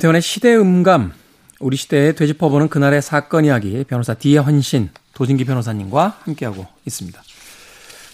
[0.00, 1.12] 김태원의 시대음감,
[1.60, 7.22] 우리 시대의 되짚어보는 그날의 사건 이야기, 변호사 디헌신, 도진기 변호사님과 함께하고 있습니다.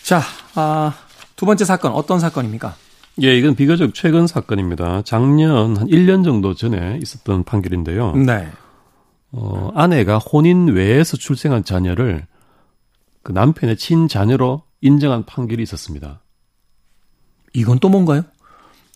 [0.03, 0.21] 자,
[0.57, 0.95] 아,
[1.37, 2.75] 두 번째 사건, 어떤 사건입니까?
[3.23, 5.03] 예, 이건 비교적 최근 사건입니다.
[5.03, 8.17] 작년 한 1년 정도 전에 있었던 판결인데요.
[8.17, 8.49] 네.
[9.31, 12.27] 어, 아내가 혼인 외에서 출생한 자녀를
[13.23, 16.21] 그 남편의 친자녀로 인정한 판결이 있었습니다.
[17.53, 18.23] 이건 또 뭔가요?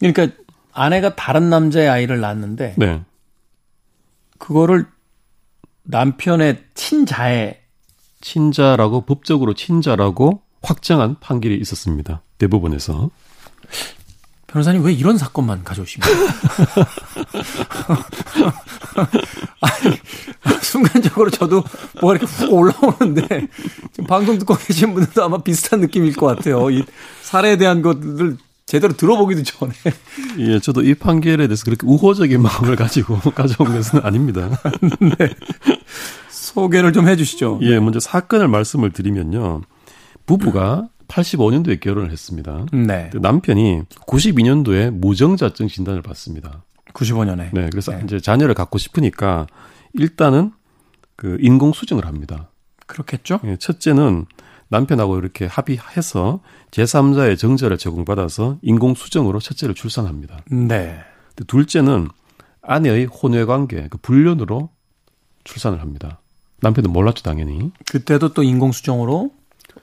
[0.00, 0.36] 그러니까
[0.80, 3.02] 아내가 다른 남자의 아이를 낳았는데 네.
[4.38, 4.86] 그거를
[5.82, 7.60] 남편의 친자의
[8.22, 12.22] 친자라고 법적으로 친자라고 확정한 판결이 있었습니다.
[12.38, 13.10] 대법원에서.
[14.46, 16.10] 변호사님 왜 이런 사건만 가져오십니까?
[19.60, 19.98] 아니,
[20.62, 21.62] 순간적으로 저도
[22.00, 23.48] 뭐가 이렇게 훅 올라오는데
[23.92, 26.70] 지금 방송 듣고 계신 분들도 아마 비슷한 느낌일 것 같아요.
[26.70, 26.86] 이
[27.22, 28.38] 살해에 대한 것들
[28.70, 29.72] 제대로 들어보기도 전에
[30.38, 34.48] 예, 저도 이 판결에 대해서 그렇게 우호적인 마음을 가지고 가져온 것은 아닙니다.
[36.30, 37.58] 소개를 좀 해주시죠.
[37.62, 39.62] 예, 먼저 사건을 말씀을 드리면요.
[40.24, 42.66] 부부가 85년도에 결혼을 했습니다.
[42.72, 43.10] 네.
[43.12, 46.62] 그 남편이 92년도에 무정자증 진단을 받습니다.
[46.92, 47.52] 95년에.
[47.52, 48.02] 네, 그래서 네.
[48.04, 49.48] 이제 자녀를 갖고 싶으니까
[49.94, 50.52] 일단은
[51.16, 52.50] 그 인공 수정을 합니다.
[52.86, 53.40] 그렇겠죠?
[53.46, 54.26] 예, 첫째는
[54.70, 60.38] 남편하고 이렇게 합의해서 제3자의 정자를 제공받아서 인공 수정으로 첫째를 출산합니다.
[60.50, 60.98] 네.
[61.46, 62.08] 둘째는
[62.62, 64.70] 아내의 혼외 관계, 그 불륜으로
[65.44, 66.20] 출산을 합니다.
[66.60, 67.72] 남편은 몰랐죠, 당연히.
[67.90, 69.32] 그때도 또 인공수정으로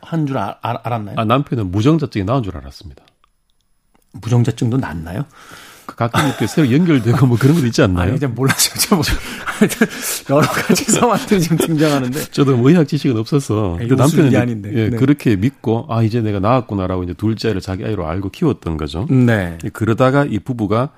[0.02, 1.16] 한 줄 알았나요?
[1.18, 3.04] 아, 남편은 무정자증이 나온 줄 알았습니다.
[4.14, 5.26] 무정자증도 낫나요?
[5.88, 8.10] 그 가끔 이렇게 새로 연결되고 뭐 그런 것도 있지 않나요?
[8.10, 8.76] 아니, 이제 몰랐어요.
[8.78, 9.04] 저 뭐,
[10.30, 12.26] 여러 가지 상황들이 지금 등장하는데.
[12.26, 13.96] 저도 뭐 의학 지식은 없어서 예, 일이
[14.28, 14.70] 이제, 아닌데.
[14.74, 14.98] 예, 네.
[14.98, 19.08] 그렇게 믿고 아 이제 내가 낳았구나라고 이제 둘째를 자기 아이로 알고 키웠던 거죠.
[19.10, 19.58] 네.
[19.72, 20.90] 그러다가 이 부부가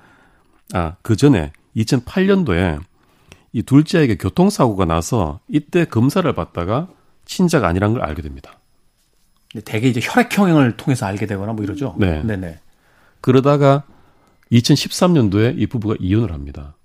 [0.73, 2.79] 아그 전에 2008년도에
[3.53, 6.87] 이 둘째 아이가 교통사고가 나서 이때 검사를 받다가
[7.25, 8.57] 친자가 아니란 걸 알게 됩니다.
[9.65, 11.95] 대개 이제 혈액형을 통해서 알게 되거나 뭐 이러죠.
[11.99, 12.23] 네.
[12.23, 12.59] 네네.
[13.21, 13.83] 그러다가
[14.51, 16.75] 2013년도에 이 부부가 이혼을 합니다.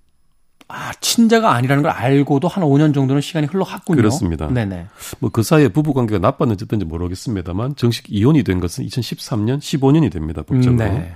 [0.69, 3.97] 아, 친자가 아니라는 걸 알고도 한 5년 정도는 시간이 흘러갔군요.
[3.97, 4.49] 그렇습니다.
[4.49, 4.87] 네네.
[5.21, 10.43] 뭐 그 사이에 부부 관계가 나빴는지 어떤지 모르겠습니다만 정식 이혼이 된 것은 2013년 15년이 됩니다.
[10.43, 10.77] 법적으로.
[10.85, 11.15] 네.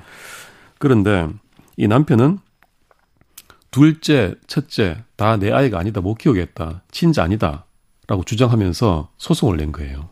[0.78, 1.28] 그런데
[1.76, 2.38] 이 남편은
[3.70, 7.64] 둘째, 첫째 다 내 아이가 아니다 못 키우겠다 친자 아니다
[8.06, 10.10] 라고 주장하면서 소송을 낸 거예요.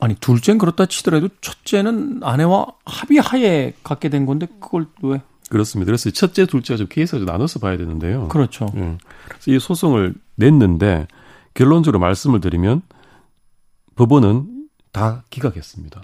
[0.00, 5.22] 아니, 둘째는 그렇다 치더라도 첫째는 아내와 합의하에 갖게 된 건데 그걸 왜?
[5.50, 5.90] 그렇습니다.
[5.90, 8.28] 그래서 첫째, 둘째가 좀 케이스가 좀 나눠서 봐야 되는데요.
[8.28, 8.66] 그렇죠.
[8.76, 8.96] 예.
[9.28, 11.06] 그래서 이 소송을 냈는데
[11.54, 12.82] 결론적으로 말씀을 드리면
[13.96, 16.02] 법원은 다 기각했습니다.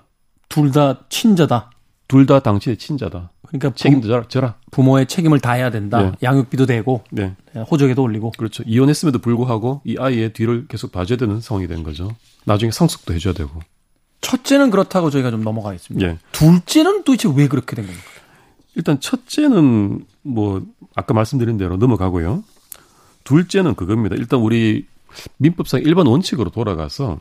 [0.48, 1.70] 둘 다 친자다.
[2.08, 3.30] 둘 다 당신의 친자다.
[3.46, 4.56] 그러니까 부, 책임도 져라.
[4.70, 6.02] 부모의 책임을 다해야 된다.
[6.02, 6.12] 네.
[6.22, 7.34] 양육비도 되고 네.
[7.70, 8.32] 호적에도 올리고.
[8.36, 8.62] 그렇죠.
[8.66, 12.14] 이혼했음에도 불구하고 이 아이의 뒤를 계속 봐줘야 되는 상황이 된 거죠.
[12.44, 13.50] 나중에 상속도 해줘야 되고.
[14.20, 16.06] 첫째는 그렇다고 저희가 좀 넘어가겠습니다.
[16.06, 16.18] 예.
[16.32, 18.04] 둘째는 도대체 왜 그렇게 된 겁니까?
[18.80, 20.62] 일단 첫째는 뭐
[20.94, 22.42] 아까 말씀드린 대로 넘어가고요.
[23.24, 24.16] 둘째는 그겁니다.
[24.16, 24.86] 일단 우리
[25.36, 27.20] 민법상 일반 원칙으로 돌아가서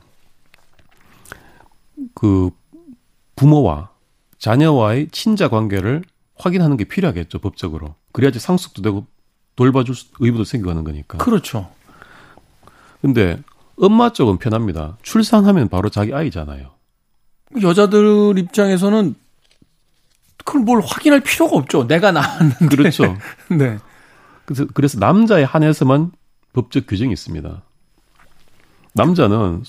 [2.13, 2.49] 그
[3.35, 3.89] 부모와
[4.37, 6.01] 자녀와의 친자 관계를
[6.37, 7.95] 확인하는 게 필요하겠죠 법적으로.
[8.13, 9.05] 그래야지 상속도 되고
[9.57, 11.17] 돌봐줄 수- 의무도 생겨가는 거니까.
[11.17, 11.69] 그렇죠.
[13.01, 13.37] 근데
[13.75, 14.97] 엄마 쪽은 편합니다.
[15.01, 16.69] 출산하면 바로 자기 아이잖아요.
[17.61, 19.15] 여자들 입장에서는
[20.45, 21.87] 그걸 뭘 확인할 필요가 없죠.
[21.87, 22.67] 내가 낳았는데.
[22.75, 23.17] 그렇죠.
[23.49, 23.77] 네.
[24.45, 26.11] 그래서, 그래서 남자에 한해서만
[26.53, 27.61] 법적 규정이 있습니다.
[28.93, 29.63] 남자는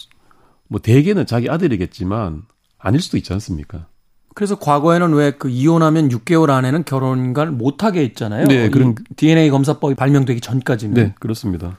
[0.69, 2.43] 뭐 대개는 자기 아들이겠지만
[2.79, 3.87] 아닐 수도 있지 않습니까?
[4.35, 8.47] 그래서 과거에는 왜 그 이혼하면 6개월 안에는 결혼을 못하게 했잖아요.
[8.47, 10.95] 네, 이 그런- DNA 검사법이 발명되기 전까지는.
[10.95, 11.79] 네, 그렇습니다.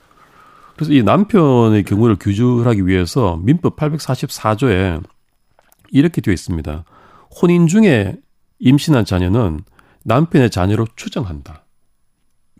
[0.75, 5.01] 그래서 이 남편의 경우를 규율하기 위해서 민법 844조에
[5.91, 6.83] 이렇게 되어 있습니다.
[7.41, 8.15] 혼인 중에
[8.61, 9.61] 임신한 자녀는
[10.03, 11.65] 남편의 자녀로 추정한다.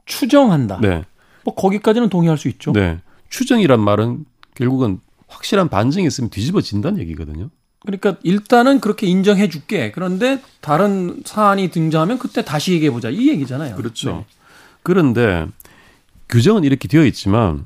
[0.06, 0.80] 추정한다.
[0.82, 1.04] 네.
[1.46, 2.74] 뭐 거기까지는 동의할 수 있죠.
[2.74, 3.00] 네.
[3.30, 7.50] 추정이란 말은 결국은 확실한 반증이 있으면 뒤집어진다는 얘기거든요.
[7.84, 9.92] 그러니까 일단은 그렇게 인정해 줄게.
[9.92, 13.10] 그런데 다른 사안이 등장하면 그때 다시 얘기해 보자.
[13.10, 13.76] 이 얘기잖아요.
[13.76, 14.12] 그렇죠.
[14.12, 14.26] 네.
[14.84, 15.48] 그런데
[16.30, 17.66] 규정은 이렇게 되어 있지만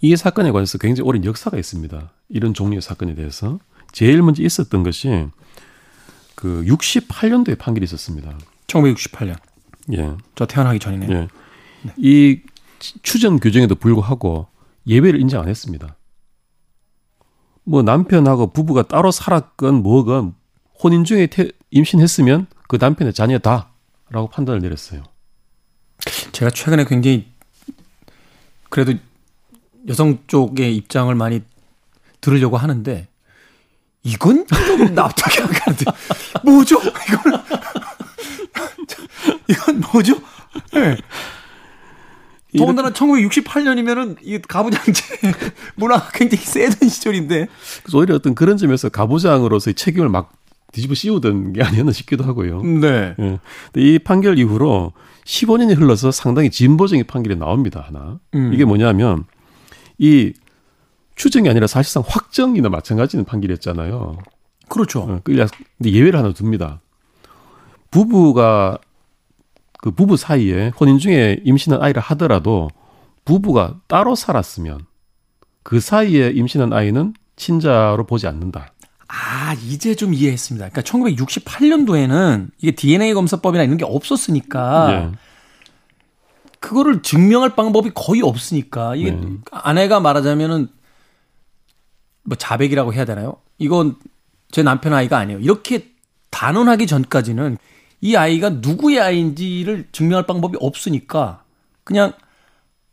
[0.00, 2.10] 이 사건에 관해서 굉장히 오랜 역사가 있습니다.
[2.28, 3.58] 이런 종류의 사건에 대해서
[3.92, 5.26] 제일 먼저 있었던 것이
[6.34, 8.36] 그 68년도에 판결이 있었습니다.
[8.66, 9.36] 1968년.
[9.92, 10.16] 예.
[10.34, 11.10] 저 태어나기 전이네요.
[11.12, 11.28] 예.
[11.96, 12.40] 이
[13.02, 14.46] 추정 규정에도 불구하고
[14.86, 15.96] 예외를 인정 안 했습니다.
[17.64, 20.34] 뭐 남편하고 부부가 따로 살았건 뭐건
[20.82, 25.02] 혼인 중에 태- 임신했으면 그 남편의 자녀다라고 판단을 내렸어요.
[26.32, 27.30] 제가 최근에 굉장히
[28.70, 28.94] 그래도
[29.88, 31.42] 여성 쪽의 입장을 많이
[32.20, 33.08] 들으려고 하는데
[34.02, 35.84] 이건 좀 납득이 안 가는데
[36.44, 36.78] 뭐죠?
[36.78, 37.38] 이거는
[39.48, 40.14] 이건 뭐죠?
[40.72, 40.96] 네.
[42.56, 45.02] 더군다나 1968년이면은 이 가부장제
[45.76, 47.46] 문화가 굉장히 세던 시절인데
[47.82, 50.32] 그래서 오히려 어떤 그런 점에서 가부장으로서의 책임을 막
[50.72, 52.62] 뒤집어 씌우던 게 아니었나 싶기도 하고요.
[52.62, 53.14] 네.
[53.18, 53.38] 예.
[53.76, 54.92] 이 판결 이후로
[55.24, 57.84] 15년이 흘러서 상당히 진보적인 판결이 나옵니다.
[57.86, 58.18] 하나.
[58.34, 58.52] 음.
[58.52, 59.24] 이게 뭐냐면
[59.98, 60.32] 이
[61.20, 64.16] 추정이 아니라 사실상 확정이나 마찬가지는 판결이었잖아요.
[64.70, 65.00] 그렇죠.
[65.00, 66.80] 어, 끌려 근데 예외를 하나 둡니다.
[67.90, 68.78] 부부가
[69.82, 72.70] 그 부부 사이에 혼인 중에 임신한 아이를 하더라도
[73.26, 74.86] 부부가 따로 살았으면
[75.62, 78.72] 그 사이에 임신한 아이는 친자로 보지 않는다.
[79.08, 80.70] 아, 이제 좀 이해했습니다.
[80.70, 85.18] 그러니까 1968년도에는 이게 DNA 검사법이나 이런 게 없었으니까 예.
[86.60, 89.26] 그거를 증명할 방법이 거의 없으니까 이게 네.
[89.50, 90.79] 아내가 말하자면은
[92.22, 93.36] 뭐 자백이라고 해야 되나요?
[93.58, 93.96] 이건
[94.50, 95.40] 제 남편 아이가 아니에요.
[95.40, 95.90] 이렇게
[96.30, 97.56] 단언하기 전까지는
[98.00, 101.44] 이 아이가 누구의 아이인지를 증명할 방법이 없으니까
[101.84, 102.12] 그냥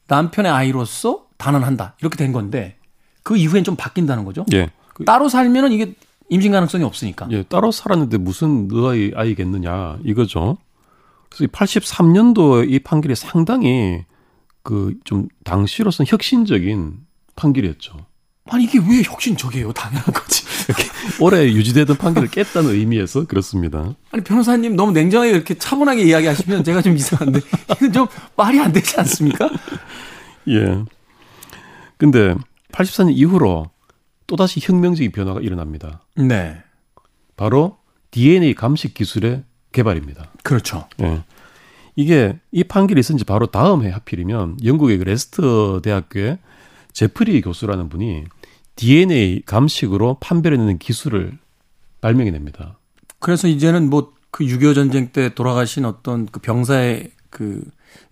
[0.08, 1.96] 남편의 아이로서 단언한다.
[2.02, 2.78] 이렇게 된 건데
[3.24, 4.46] 그 이후엔 좀 바뀐다는 거죠.
[4.54, 4.70] 예.
[4.94, 5.94] 그- 따로 살면은 이게
[6.30, 7.28] 임신 가능성이 없으니까.
[7.32, 10.58] 예, 따로 살았는데 무슨 너의 아이겠느냐 이거죠.
[11.30, 14.04] 그래서 이 83년도 이 판결이 상당히
[14.64, 17.00] 그 좀 당시로서는 혁신적인
[17.38, 17.94] 판결이었죠.
[18.50, 19.74] 아니 이게 왜 혁신적이에요?
[19.74, 20.46] 당연한 거지.
[21.20, 23.96] 오래 유지되던 판결을 깼다는 의미에서 그렇습니다.
[24.12, 27.40] 아니 변호사님 너무 냉정하게 이렇게 차분하게 이야기하시면 제가 좀 이상한데
[27.76, 29.50] 이건 좀 말이 안 되지 않습니까?
[30.50, 30.84] 예.
[31.98, 32.36] 근데
[32.72, 33.70] 84년 이후로
[34.28, 36.02] 또다시 혁명적인 변화가 일어납니다.
[36.16, 36.58] 네,
[37.36, 37.78] 바로
[38.12, 40.32] DNA 감식 기술의 개발입니다.
[40.44, 40.88] 그렇죠.
[41.02, 41.24] 예.
[41.96, 46.38] 이게 이 판결이 있은 지 바로 다음 해 하필이면 영국의 그 레스터 대학교의
[46.94, 48.26] 제프리 교수라는 분이
[48.78, 51.38] DNA 감식으로 판별해내는 기술을
[52.00, 52.78] 발명해냅니다.
[53.20, 57.62] 그래서 이제는 뭐그6.25 전쟁 때 돌아가신 어떤 그 병사의 그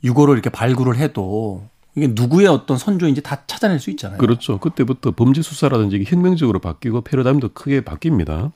[0.04, 4.17] 유고를 이렇게 발굴을 해도 이게 누구의 어떤 선조인지 다 찾아낼 수 있잖아요.
[4.17, 4.60] 그렇죠.
[4.60, 8.51] 그때부터 범죄 수사라든지 혁명적으로 바뀌고 패러다임도 크게 바뀝니다.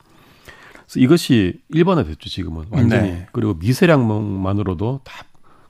[0.73, 3.27] 그래서 이것이 일반화됐죠 지금은 완전히 네.
[3.31, 5.29] 그리고 미세량만으로도 다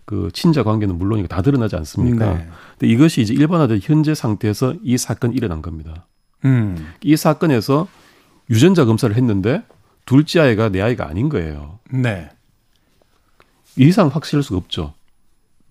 [0.09, 2.33] 그 친자 관계는 물론이고 다 드러나지 않습니까?
[2.33, 2.47] 네.
[2.79, 6.07] 근데 이것이 이제 일반화된 현재 상태에서 이 사건이 일어난 겁니다.
[6.45, 7.87] 음, 이 사건에서
[8.49, 9.63] 유전자 검사를 했는데
[10.05, 11.79] 둘째 아이가 내 아이가 아닌 거예요.
[11.91, 12.29] 네.
[13.77, 14.93] 이 이상 확실할 수가 없죠.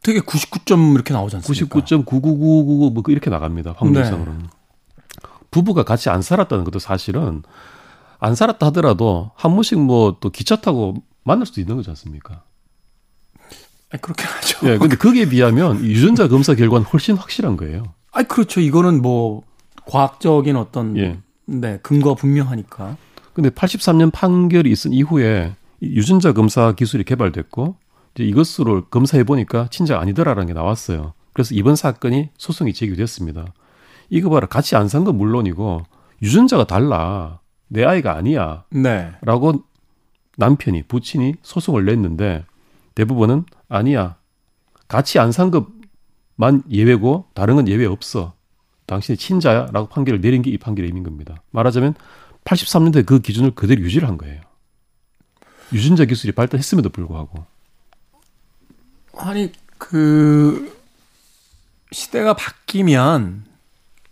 [0.03, 1.81] 되게 99점 이렇게 나오지 않습니까?
[1.81, 3.75] 99.99999뭐 이렇게 나갑니다.
[3.77, 4.47] 확률상으로는.
[5.51, 7.43] 부부가 같이 안 살았다는 것도 사실은
[8.21, 10.95] 안 살았다 하더라도 한 번씩 뭐 또 기차 타고
[11.25, 12.43] 만날 수도 있는 거지 않습니까?
[13.91, 14.59] 아니, 그렇게 하죠.
[14.69, 17.95] 예, 근데 거기에 비하면 이 유전자 검사 결과는 훨씬 확실한 거예요.
[18.13, 18.61] 아니 그렇죠.
[18.61, 19.43] 이거는 뭐
[19.87, 21.19] 과학적인 어떤 예.
[21.47, 22.97] 네 근거 가 분명하니까.
[23.33, 27.77] 근데 83년 판결이 있은 이후에 이 유전자 검사 기술이 개발됐고
[28.15, 31.13] 이제 이것으로 검사해 보니까 친자가 아니더라라는 게 나왔어요.
[31.33, 33.47] 그래서 이번 사건이 소송이 제기됐습니다.
[34.11, 35.83] 이거 봐라 같이 안 산 건 물론이고
[36.23, 39.13] 유전자가 달라 내 아이가 아니야 네.
[39.21, 39.63] 라고
[40.37, 42.45] 남편이 부친이 소송을 냈는데
[42.95, 44.17] 대부분은 아니야
[44.89, 48.33] 같이 안 산 것만 예외고 다른 건 예외 없어
[48.89, 51.43] 당신이 친자야라고 판결을 내린 게 이 판결의 의미인 겁니다.
[51.51, 51.95] 말하자면
[52.45, 54.41] 83년도에 그 기준을 그대로 유지를 한 거예요.
[55.73, 57.45] 유전자 기술이 발달했음에도 불구하고.
[59.17, 60.75] 아니 그
[61.93, 63.45] 시대가 바뀌면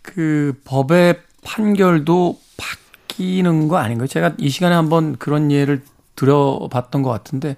[0.01, 4.07] 그 법의 판결도 바뀌는 거 아닌가요?
[4.07, 5.83] 제가 이 시간에 한번 그런 예를
[6.15, 7.55] 들어봤던 것 같은데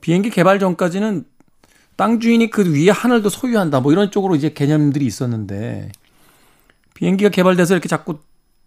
[0.00, 1.24] 비행기 개발 전까지는
[1.96, 5.90] 땅 주인이 그 위에 하늘도 소유한다 뭐 이런 쪽으로 이제 개념들이 있었는데
[6.94, 8.18] 비행기가 개발돼서 이렇게 자꾸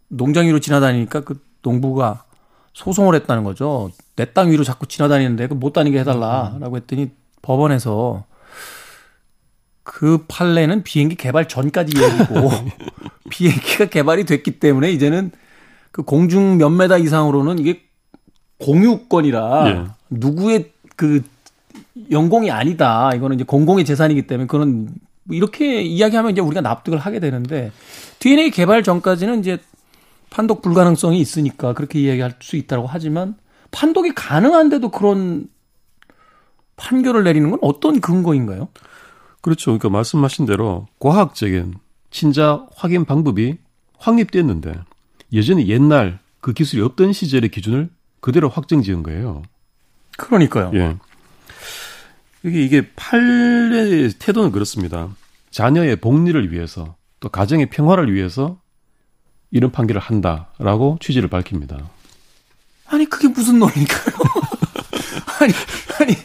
[0.10, 2.24] 농장 위로 지나다니니까 그 농부가
[2.74, 3.90] 소송을 했다는 거죠.
[4.16, 7.10] 내 땅 위로 자꾸 지나다니는데 그 못 다니게 해달라라고 했더니
[7.42, 8.26] 법원에서
[9.84, 12.50] 그 판례는 비행기 개발 전까지 얘기고
[13.30, 15.32] 비행기가 개발이 됐기 때문에 이제는
[15.92, 17.82] 그 공중 몇 메다 이상으로는 이게
[18.60, 19.86] 공유권이라 예.
[20.10, 21.22] 누구의 그
[22.12, 23.12] 영공이 아니다.
[23.16, 24.90] 이거는 이제 공공의 재산이기 때문에 그런
[25.24, 27.72] 뭐 이렇게 이야기하면 이제 우리가 납득을 하게 되는데
[28.20, 29.60] DNA 개발 전까지는 이제
[30.30, 33.36] 판독 불가능성이 있으니까 그렇게 이야기할 수 있다고 하지만
[33.72, 35.48] 판독이 가능한데도 그런
[36.76, 38.70] 판결을 내리는 건 어떤 근거인가요?
[39.42, 41.76] 그렇죠 그러니까 말씀하신 대로 과학적인
[42.12, 43.58] 친자 확인 방법이
[43.98, 44.74] 확립됐는데
[45.34, 47.90] 여전히 옛날 그 기술이 없던 시절의 기준을
[48.20, 49.44] 그대로 확정 지은 거예요
[50.18, 50.72] 그러니까요.
[50.74, 50.98] 예.
[52.44, 55.10] 이게 이게 판례의 태도는 그렇습니다.
[55.52, 58.60] 자녀의 복리를 위해서 또 가정의 평화를 위해서
[59.52, 61.90] 이런 판결을 한다라고 취지를 밝힙니다.
[62.88, 64.16] 아니 그게 무슨 논리인가요?
[65.40, 65.54] 아니
[66.00, 66.16] 아니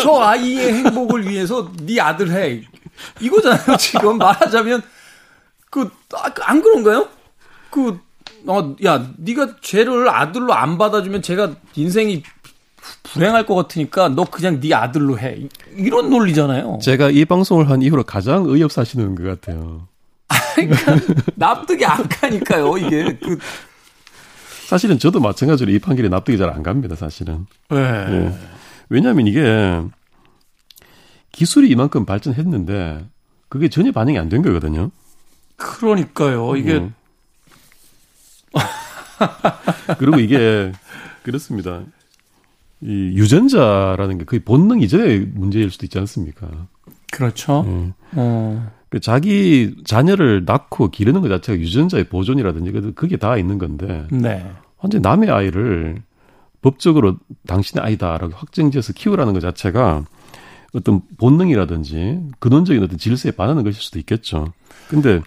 [0.00, 2.62] 저 아이의 행복을 위해서 네 아들 해
[3.20, 4.82] 이거잖아요 지금 말하자면
[5.70, 7.08] 그안 그런가요?
[7.70, 7.98] 그
[8.46, 12.22] 어, 야, 네가 죄를 아들로 안 받아주면 제가 인생이
[13.14, 15.36] 불행할 것 같으니까 너 그냥 네 아들로 해.
[15.38, 16.78] 이- 이런 논리잖아요.
[16.82, 19.86] 제가 이 방송을 한 이후로 가장 어이없사시는 것 같아요.
[20.54, 20.96] 그러니까
[21.36, 22.76] 납득이 안 가니까요.
[22.78, 23.38] 이게 그
[24.66, 26.96] 사실은 저도 마찬가지로 이 판결이 납득이 잘 안 갑니다.
[26.96, 27.46] 사실은.
[27.70, 27.78] 네.
[27.78, 28.38] 예.
[28.88, 29.80] 왜냐하면 이게
[31.32, 33.04] 기술이 이만큼 발전했는데
[33.48, 34.90] 그게 전혀 반영이 안 된 거거든요.
[35.56, 36.56] 그러니까요.
[36.56, 36.94] 이게 음.
[39.98, 40.72] 그리고 이게
[41.22, 41.82] 그렇습니다.
[42.84, 46.48] 이 유전자라는 게 거의 본능 이전의 문제일 수도 있지 않습니까?
[47.10, 47.64] 그렇죠.
[47.66, 47.92] 예.
[48.16, 48.70] 어.
[48.90, 54.44] 그 자기 자녀를 낳고 기르는 것 자체가 유전자의 보존이라든지 그- 그게 다 있는 건데 네.
[54.78, 56.02] 완전 남의 아이를
[56.60, 57.16] 법적으로
[57.46, 60.04] 당신의 아이다라고 확정지어서 키우라는 것 자체가
[60.74, 64.52] 어떤 본능이라든지 근원적인 어떤 질서에 반하는 것일 수도 있겠죠.
[64.88, 65.20] 근데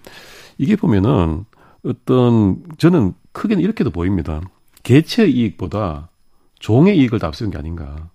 [0.58, 1.46] 이게 보면은
[1.84, 4.42] 어떤 저는 크게는 이렇게도 보입니다.
[4.84, 6.10] 개체의 이익보다
[6.60, 8.10] 종의 이익을 더 앞세운 게 아닌가.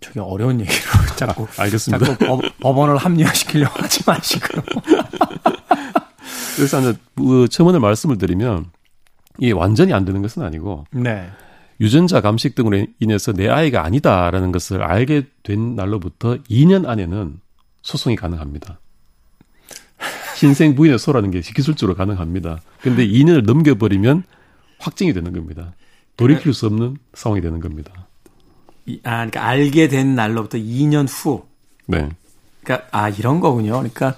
[0.00, 0.76] 저게 어려운 얘기로
[1.16, 2.04] 자꾸 알겠습니다.
[2.04, 4.62] 자꾸 법, 법원을 합리화시키려고 하지 마시고요.
[6.56, 8.66] 그래서 이제 그 첨언을 말씀을 드리면
[9.38, 11.28] 이게 완전히 안 되는 것은 아니고 네.
[11.80, 17.40] 유전자 감식 등으로 인해서 내 아이가 아니다라는 것을 알게 된 날로부터 2년 안에는
[17.82, 18.78] 소송이 가능합니다.
[20.36, 22.60] 신생 부인의 소라는 게 기술적으로 가능합니다.
[22.80, 24.24] 근데 2년을 넘겨버리면
[24.78, 25.72] 확정이 되는 겁니다.
[26.20, 27.92] 돌이킬 수 없는 상황이 되는 겁니다.
[28.86, 31.46] 이- 아, 그러니까 알게 된 날로부터 2년 후.
[31.86, 32.08] 네.
[32.62, 33.72] 그러니까 아 이런 거군요.
[33.72, 34.14] 그러니까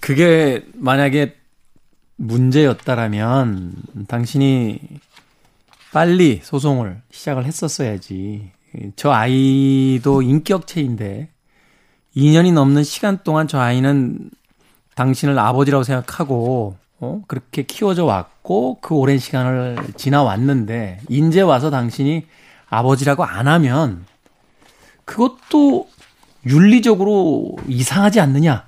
[0.00, 1.34] 그게 만약에
[2.16, 3.74] 문제였다라면
[4.08, 4.80] 당신이
[5.92, 8.50] 빨리 소송을 시작을 했었어야지.
[8.96, 11.30] 저 아이도 인격체인데
[12.16, 14.30] 2년이 넘는 시간 동안 저 아이는
[14.94, 17.22] 당신을 아버지라고 생각하고 어?
[17.28, 22.26] 그렇게 키워져 왔고 그 오랜 시간을 지나왔는데 이제 와서 당신이
[22.68, 24.04] 아버지라고 안 하면
[25.04, 25.88] 그것도
[26.46, 28.66] 윤리적으로 이상하지 않느냐.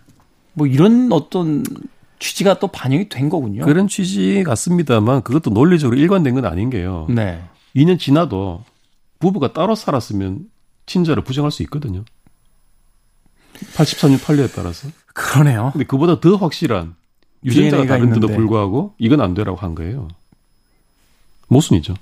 [0.53, 1.64] 뭐 이런 어떤
[2.18, 3.64] 취지가 또 반영이 된 거군요.
[3.64, 7.07] 그런 취지 같습니다만 그것도 논리적으로 일관된 건 아닌 게요.
[7.09, 7.43] 네.
[7.74, 8.64] 2년 지나도
[9.18, 10.47] 부부가 따로 살았으면
[10.87, 12.05] 친자를 부정할 수 있거든요.
[13.74, 14.89] 83년 판례에 따라서.
[15.14, 15.70] 그러네요.
[15.72, 16.95] 근데 그보다 더 확실한
[17.45, 18.28] 유전자가 다른데도.
[18.28, 20.09] 불구하고 이건 안 되라고 한 거예요.
[21.49, 21.95] 모순이죠.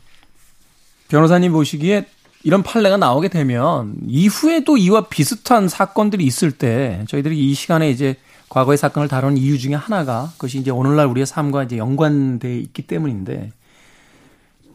[1.08, 2.06] 변호사님 보시기에
[2.44, 8.16] 이런 판례가 나오게 되면 이후에도 이와 비슷한 사건들이 있을 때 저희들이 이 시간에 이제
[8.48, 13.52] 과거의 사건을 다루는 이유 중에 하나가 그것이 이제 오늘날 우리의 삶과 이제 연관돼 있기 때문인데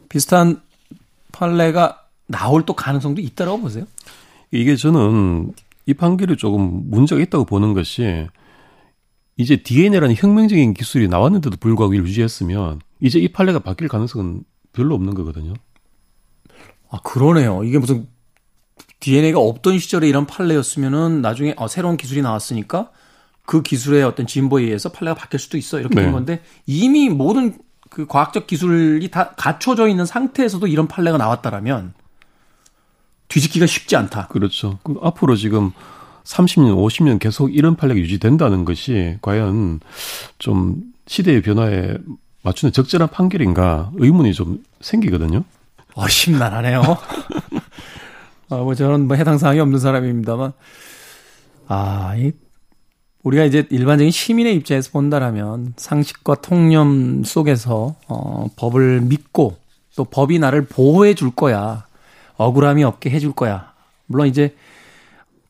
[0.09, 0.61] 비슷한
[1.31, 3.85] 판례가 나올 또 가능성도 있다라고 보세요.
[4.51, 5.53] 이게 저는
[5.85, 8.27] 이 판결이 조금 문제가 있다고 보는 것이
[9.37, 15.13] 이제 DNA라는 혁명적인 기술이 나왔는데도 불구하고 이를 유지했으면 이제 이 판례가 바뀔 가능성은 별로 없는
[15.13, 15.53] 거거든요.
[16.89, 17.63] 아, 그러네요.
[17.63, 18.07] 이게 무슨
[18.99, 22.91] DNA가 없던 시절에 이런 판례였으면은 나중에 어, 새로운 기술이 나왔으니까
[23.45, 25.79] 그 기술의 어떤 진보에 의해서 판례가 바뀔 수도 있어.
[25.79, 26.03] 이렇게 네.
[26.03, 27.57] 된 건데 이미 모든
[27.89, 31.93] 그 과학적 기술이 다 갖춰져 있는 상태에서도 이런 판례가 나왔다라면
[33.27, 34.27] 뒤집기가 쉽지 않다.
[34.27, 34.79] 그렇죠.
[34.83, 35.71] 그 앞으로 지금
[36.23, 39.79] 30년, 50년 계속 이런 판례가 유지된다는 것이 과연
[40.39, 41.97] 좀 시대의 변화에
[42.43, 45.43] 맞추는 적절한 판결인가 의문이 좀 생기거든요.
[45.95, 46.81] 어, 심란하네요.
[48.49, 50.53] 아, 뭐 저는 뭐 해당 사항이 없는 사람입니다만,
[51.67, 52.31] 아, 이,
[53.23, 59.57] 우리가 이제 일반적인 시민의 입장에서 본다라면 상식과 통념 속에서, 어, 법을 믿고
[59.95, 61.85] 또 법이 나를 보호해 줄 거야.
[62.37, 63.71] 억울함이 없게 해 줄 거야.
[64.07, 64.55] 물론 이제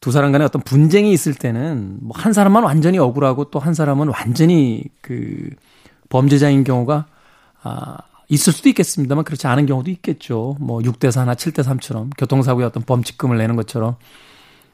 [0.04, 4.10] 두 사람 간에 어떤 분쟁이 있을 때는 뭐 한 사람만 완전히 억울하고 또 한 사람은
[4.10, 5.50] 완전히 그
[6.10, 7.06] 범죄자인 경우가
[7.62, 7.98] 아,
[8.28, 10.58] 있을 수도 있겠습니다만 그렇지 않은 경우도 있겠죠.
[10.60, 13.96] 뭐 6대 4나 7대 3처럼 교통사고에 어떤 범칙금을 내는 것처럼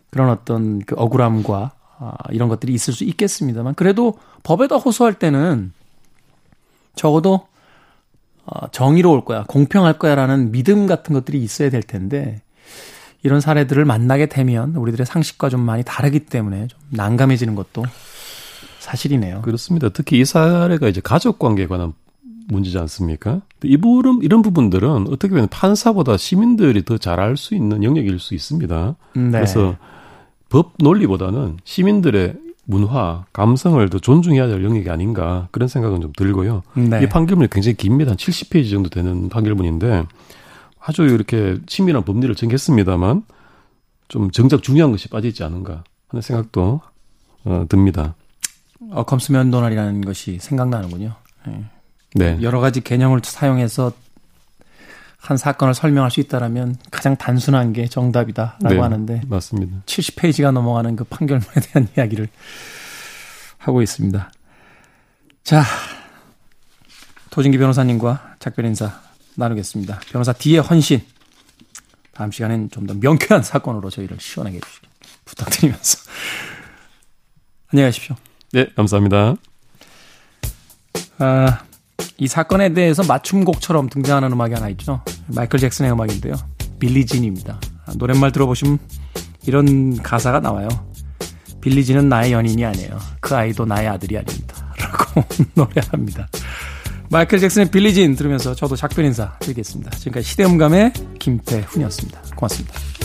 [0.09, 5.73] 그런 어떤 그 억울함과 아, 이런 것들이 있을 수 있겠습니다만 그래도 법에다 호소할 때는
[6.95, 7.45] 적어도
[8.47, 12.41] 어, 정의로울 거야, 공평할 거야라는 믿음 같은 것들이 있어야 될 텐데
[13.21, 17.83] 이런 사례들을 만나게 되면 우리들의 상식과 좀 많이 다르기 때문에 좀 난감해지는 것도
[18.79, 19.41] 사실이네요.
[19.41, 19.89] 그렇습니다.
[19.89, 21.93] 특히 이 사례가 이제 가족 관계에 관한
[22.47, 23.41] 문제지 않습니까?
[23.63, 28.33] 이 부분, 이런 부분들은 어떻게 보면 판사보다 시민들이 더 잘 알 수 있는 영역일 수
[28.33, 28.95] 있습니다.
[29.13, 29.31] 네.
[29.31, 29.75] 그래서
[30.49, 36.63] 법 논리보다는 시민들의 문화, 감성을 더 존중해야 될 영역이 아닌가 그런 생각은 좀 들고요.
[36.75, 37.03] 네.
[37.03, 38.11] 이 판결문이 굉장히 깁니다.
[38.11, 40.05] 한 70페이지 정도 되는 판결문인데
[40.79, 43.23] 아주 이렇게 치밀한 법리를 정했습니다만
[44.07, 46.81] 좀 정작 중요한 것이 빠지지 않은가 하는 생각도
[47.45, 48.15] 어, 듭니다.
[48.91, 51.15] 어컴스 면도날이라는 것이 생각나는군요.
[51.47, 51.65] 예.
[52.15, 52.39] 네.
[52.41, 53.91] 여러 가지 개념을 사용해서
[55.17, 59.81] 한 사건을 설명할 수 있다라면 가장 단순한 게 정답이다라고 네, 하는데 맞습니다.
[59.85, 62.29] 70페이지가 넘어가는 그 판결문에 대한 이야기를
[63.57, 64.31] 하고 있습니다.
[65.43, 65.63] 자,
[67.31, 69.01] 도진기 변호사님과 작별 인사
[69.39, 69.99] 나누겠습니다.
[70.11, 71.01] 변호사 D의 헌신.
[72.13, 74.87] 다음 시간엔 좀 더 명쾌한 사건으로 저희를 시원하게 해주시기
[75.25, 75.97] 부탁드리면서.
[77.71, 78.15] 안녕히 가십시오.
[78.51, 79.35] 네, 감사합니다.
[81.19, 81.59] 아,
[82.17, 85.01] 이 사건에 대해서 맞춤곡처럼 등장하는 음악이 하나 있죠.
[85.27, 86.33] 마이클 잭슨의 음악인데요.
[86.79, 87.59] 빌리진입니다.
[87.85, 88.79] 아, 노랫말 들어보시면
[89.45, 90.67] 이런 가사가 나와요.
[91.61, 92.97] 빌리진은 나의 연인이 아니에요.
[93.19, 94.73] 그 아이도 나의 아들이 아닙니다.
[94.79, 95.23] 라고
[95.55, 96.27] 노래합니다.
[97.11, 99.91] 마이클 잭슨의 빌리진 들으면서 저도 작별 인사 드리겠습니다.
[99.91, 102.21] 지금까지 시대음감의 김태훈이었습니다.
[102.35, 102.98] 고맙습니다.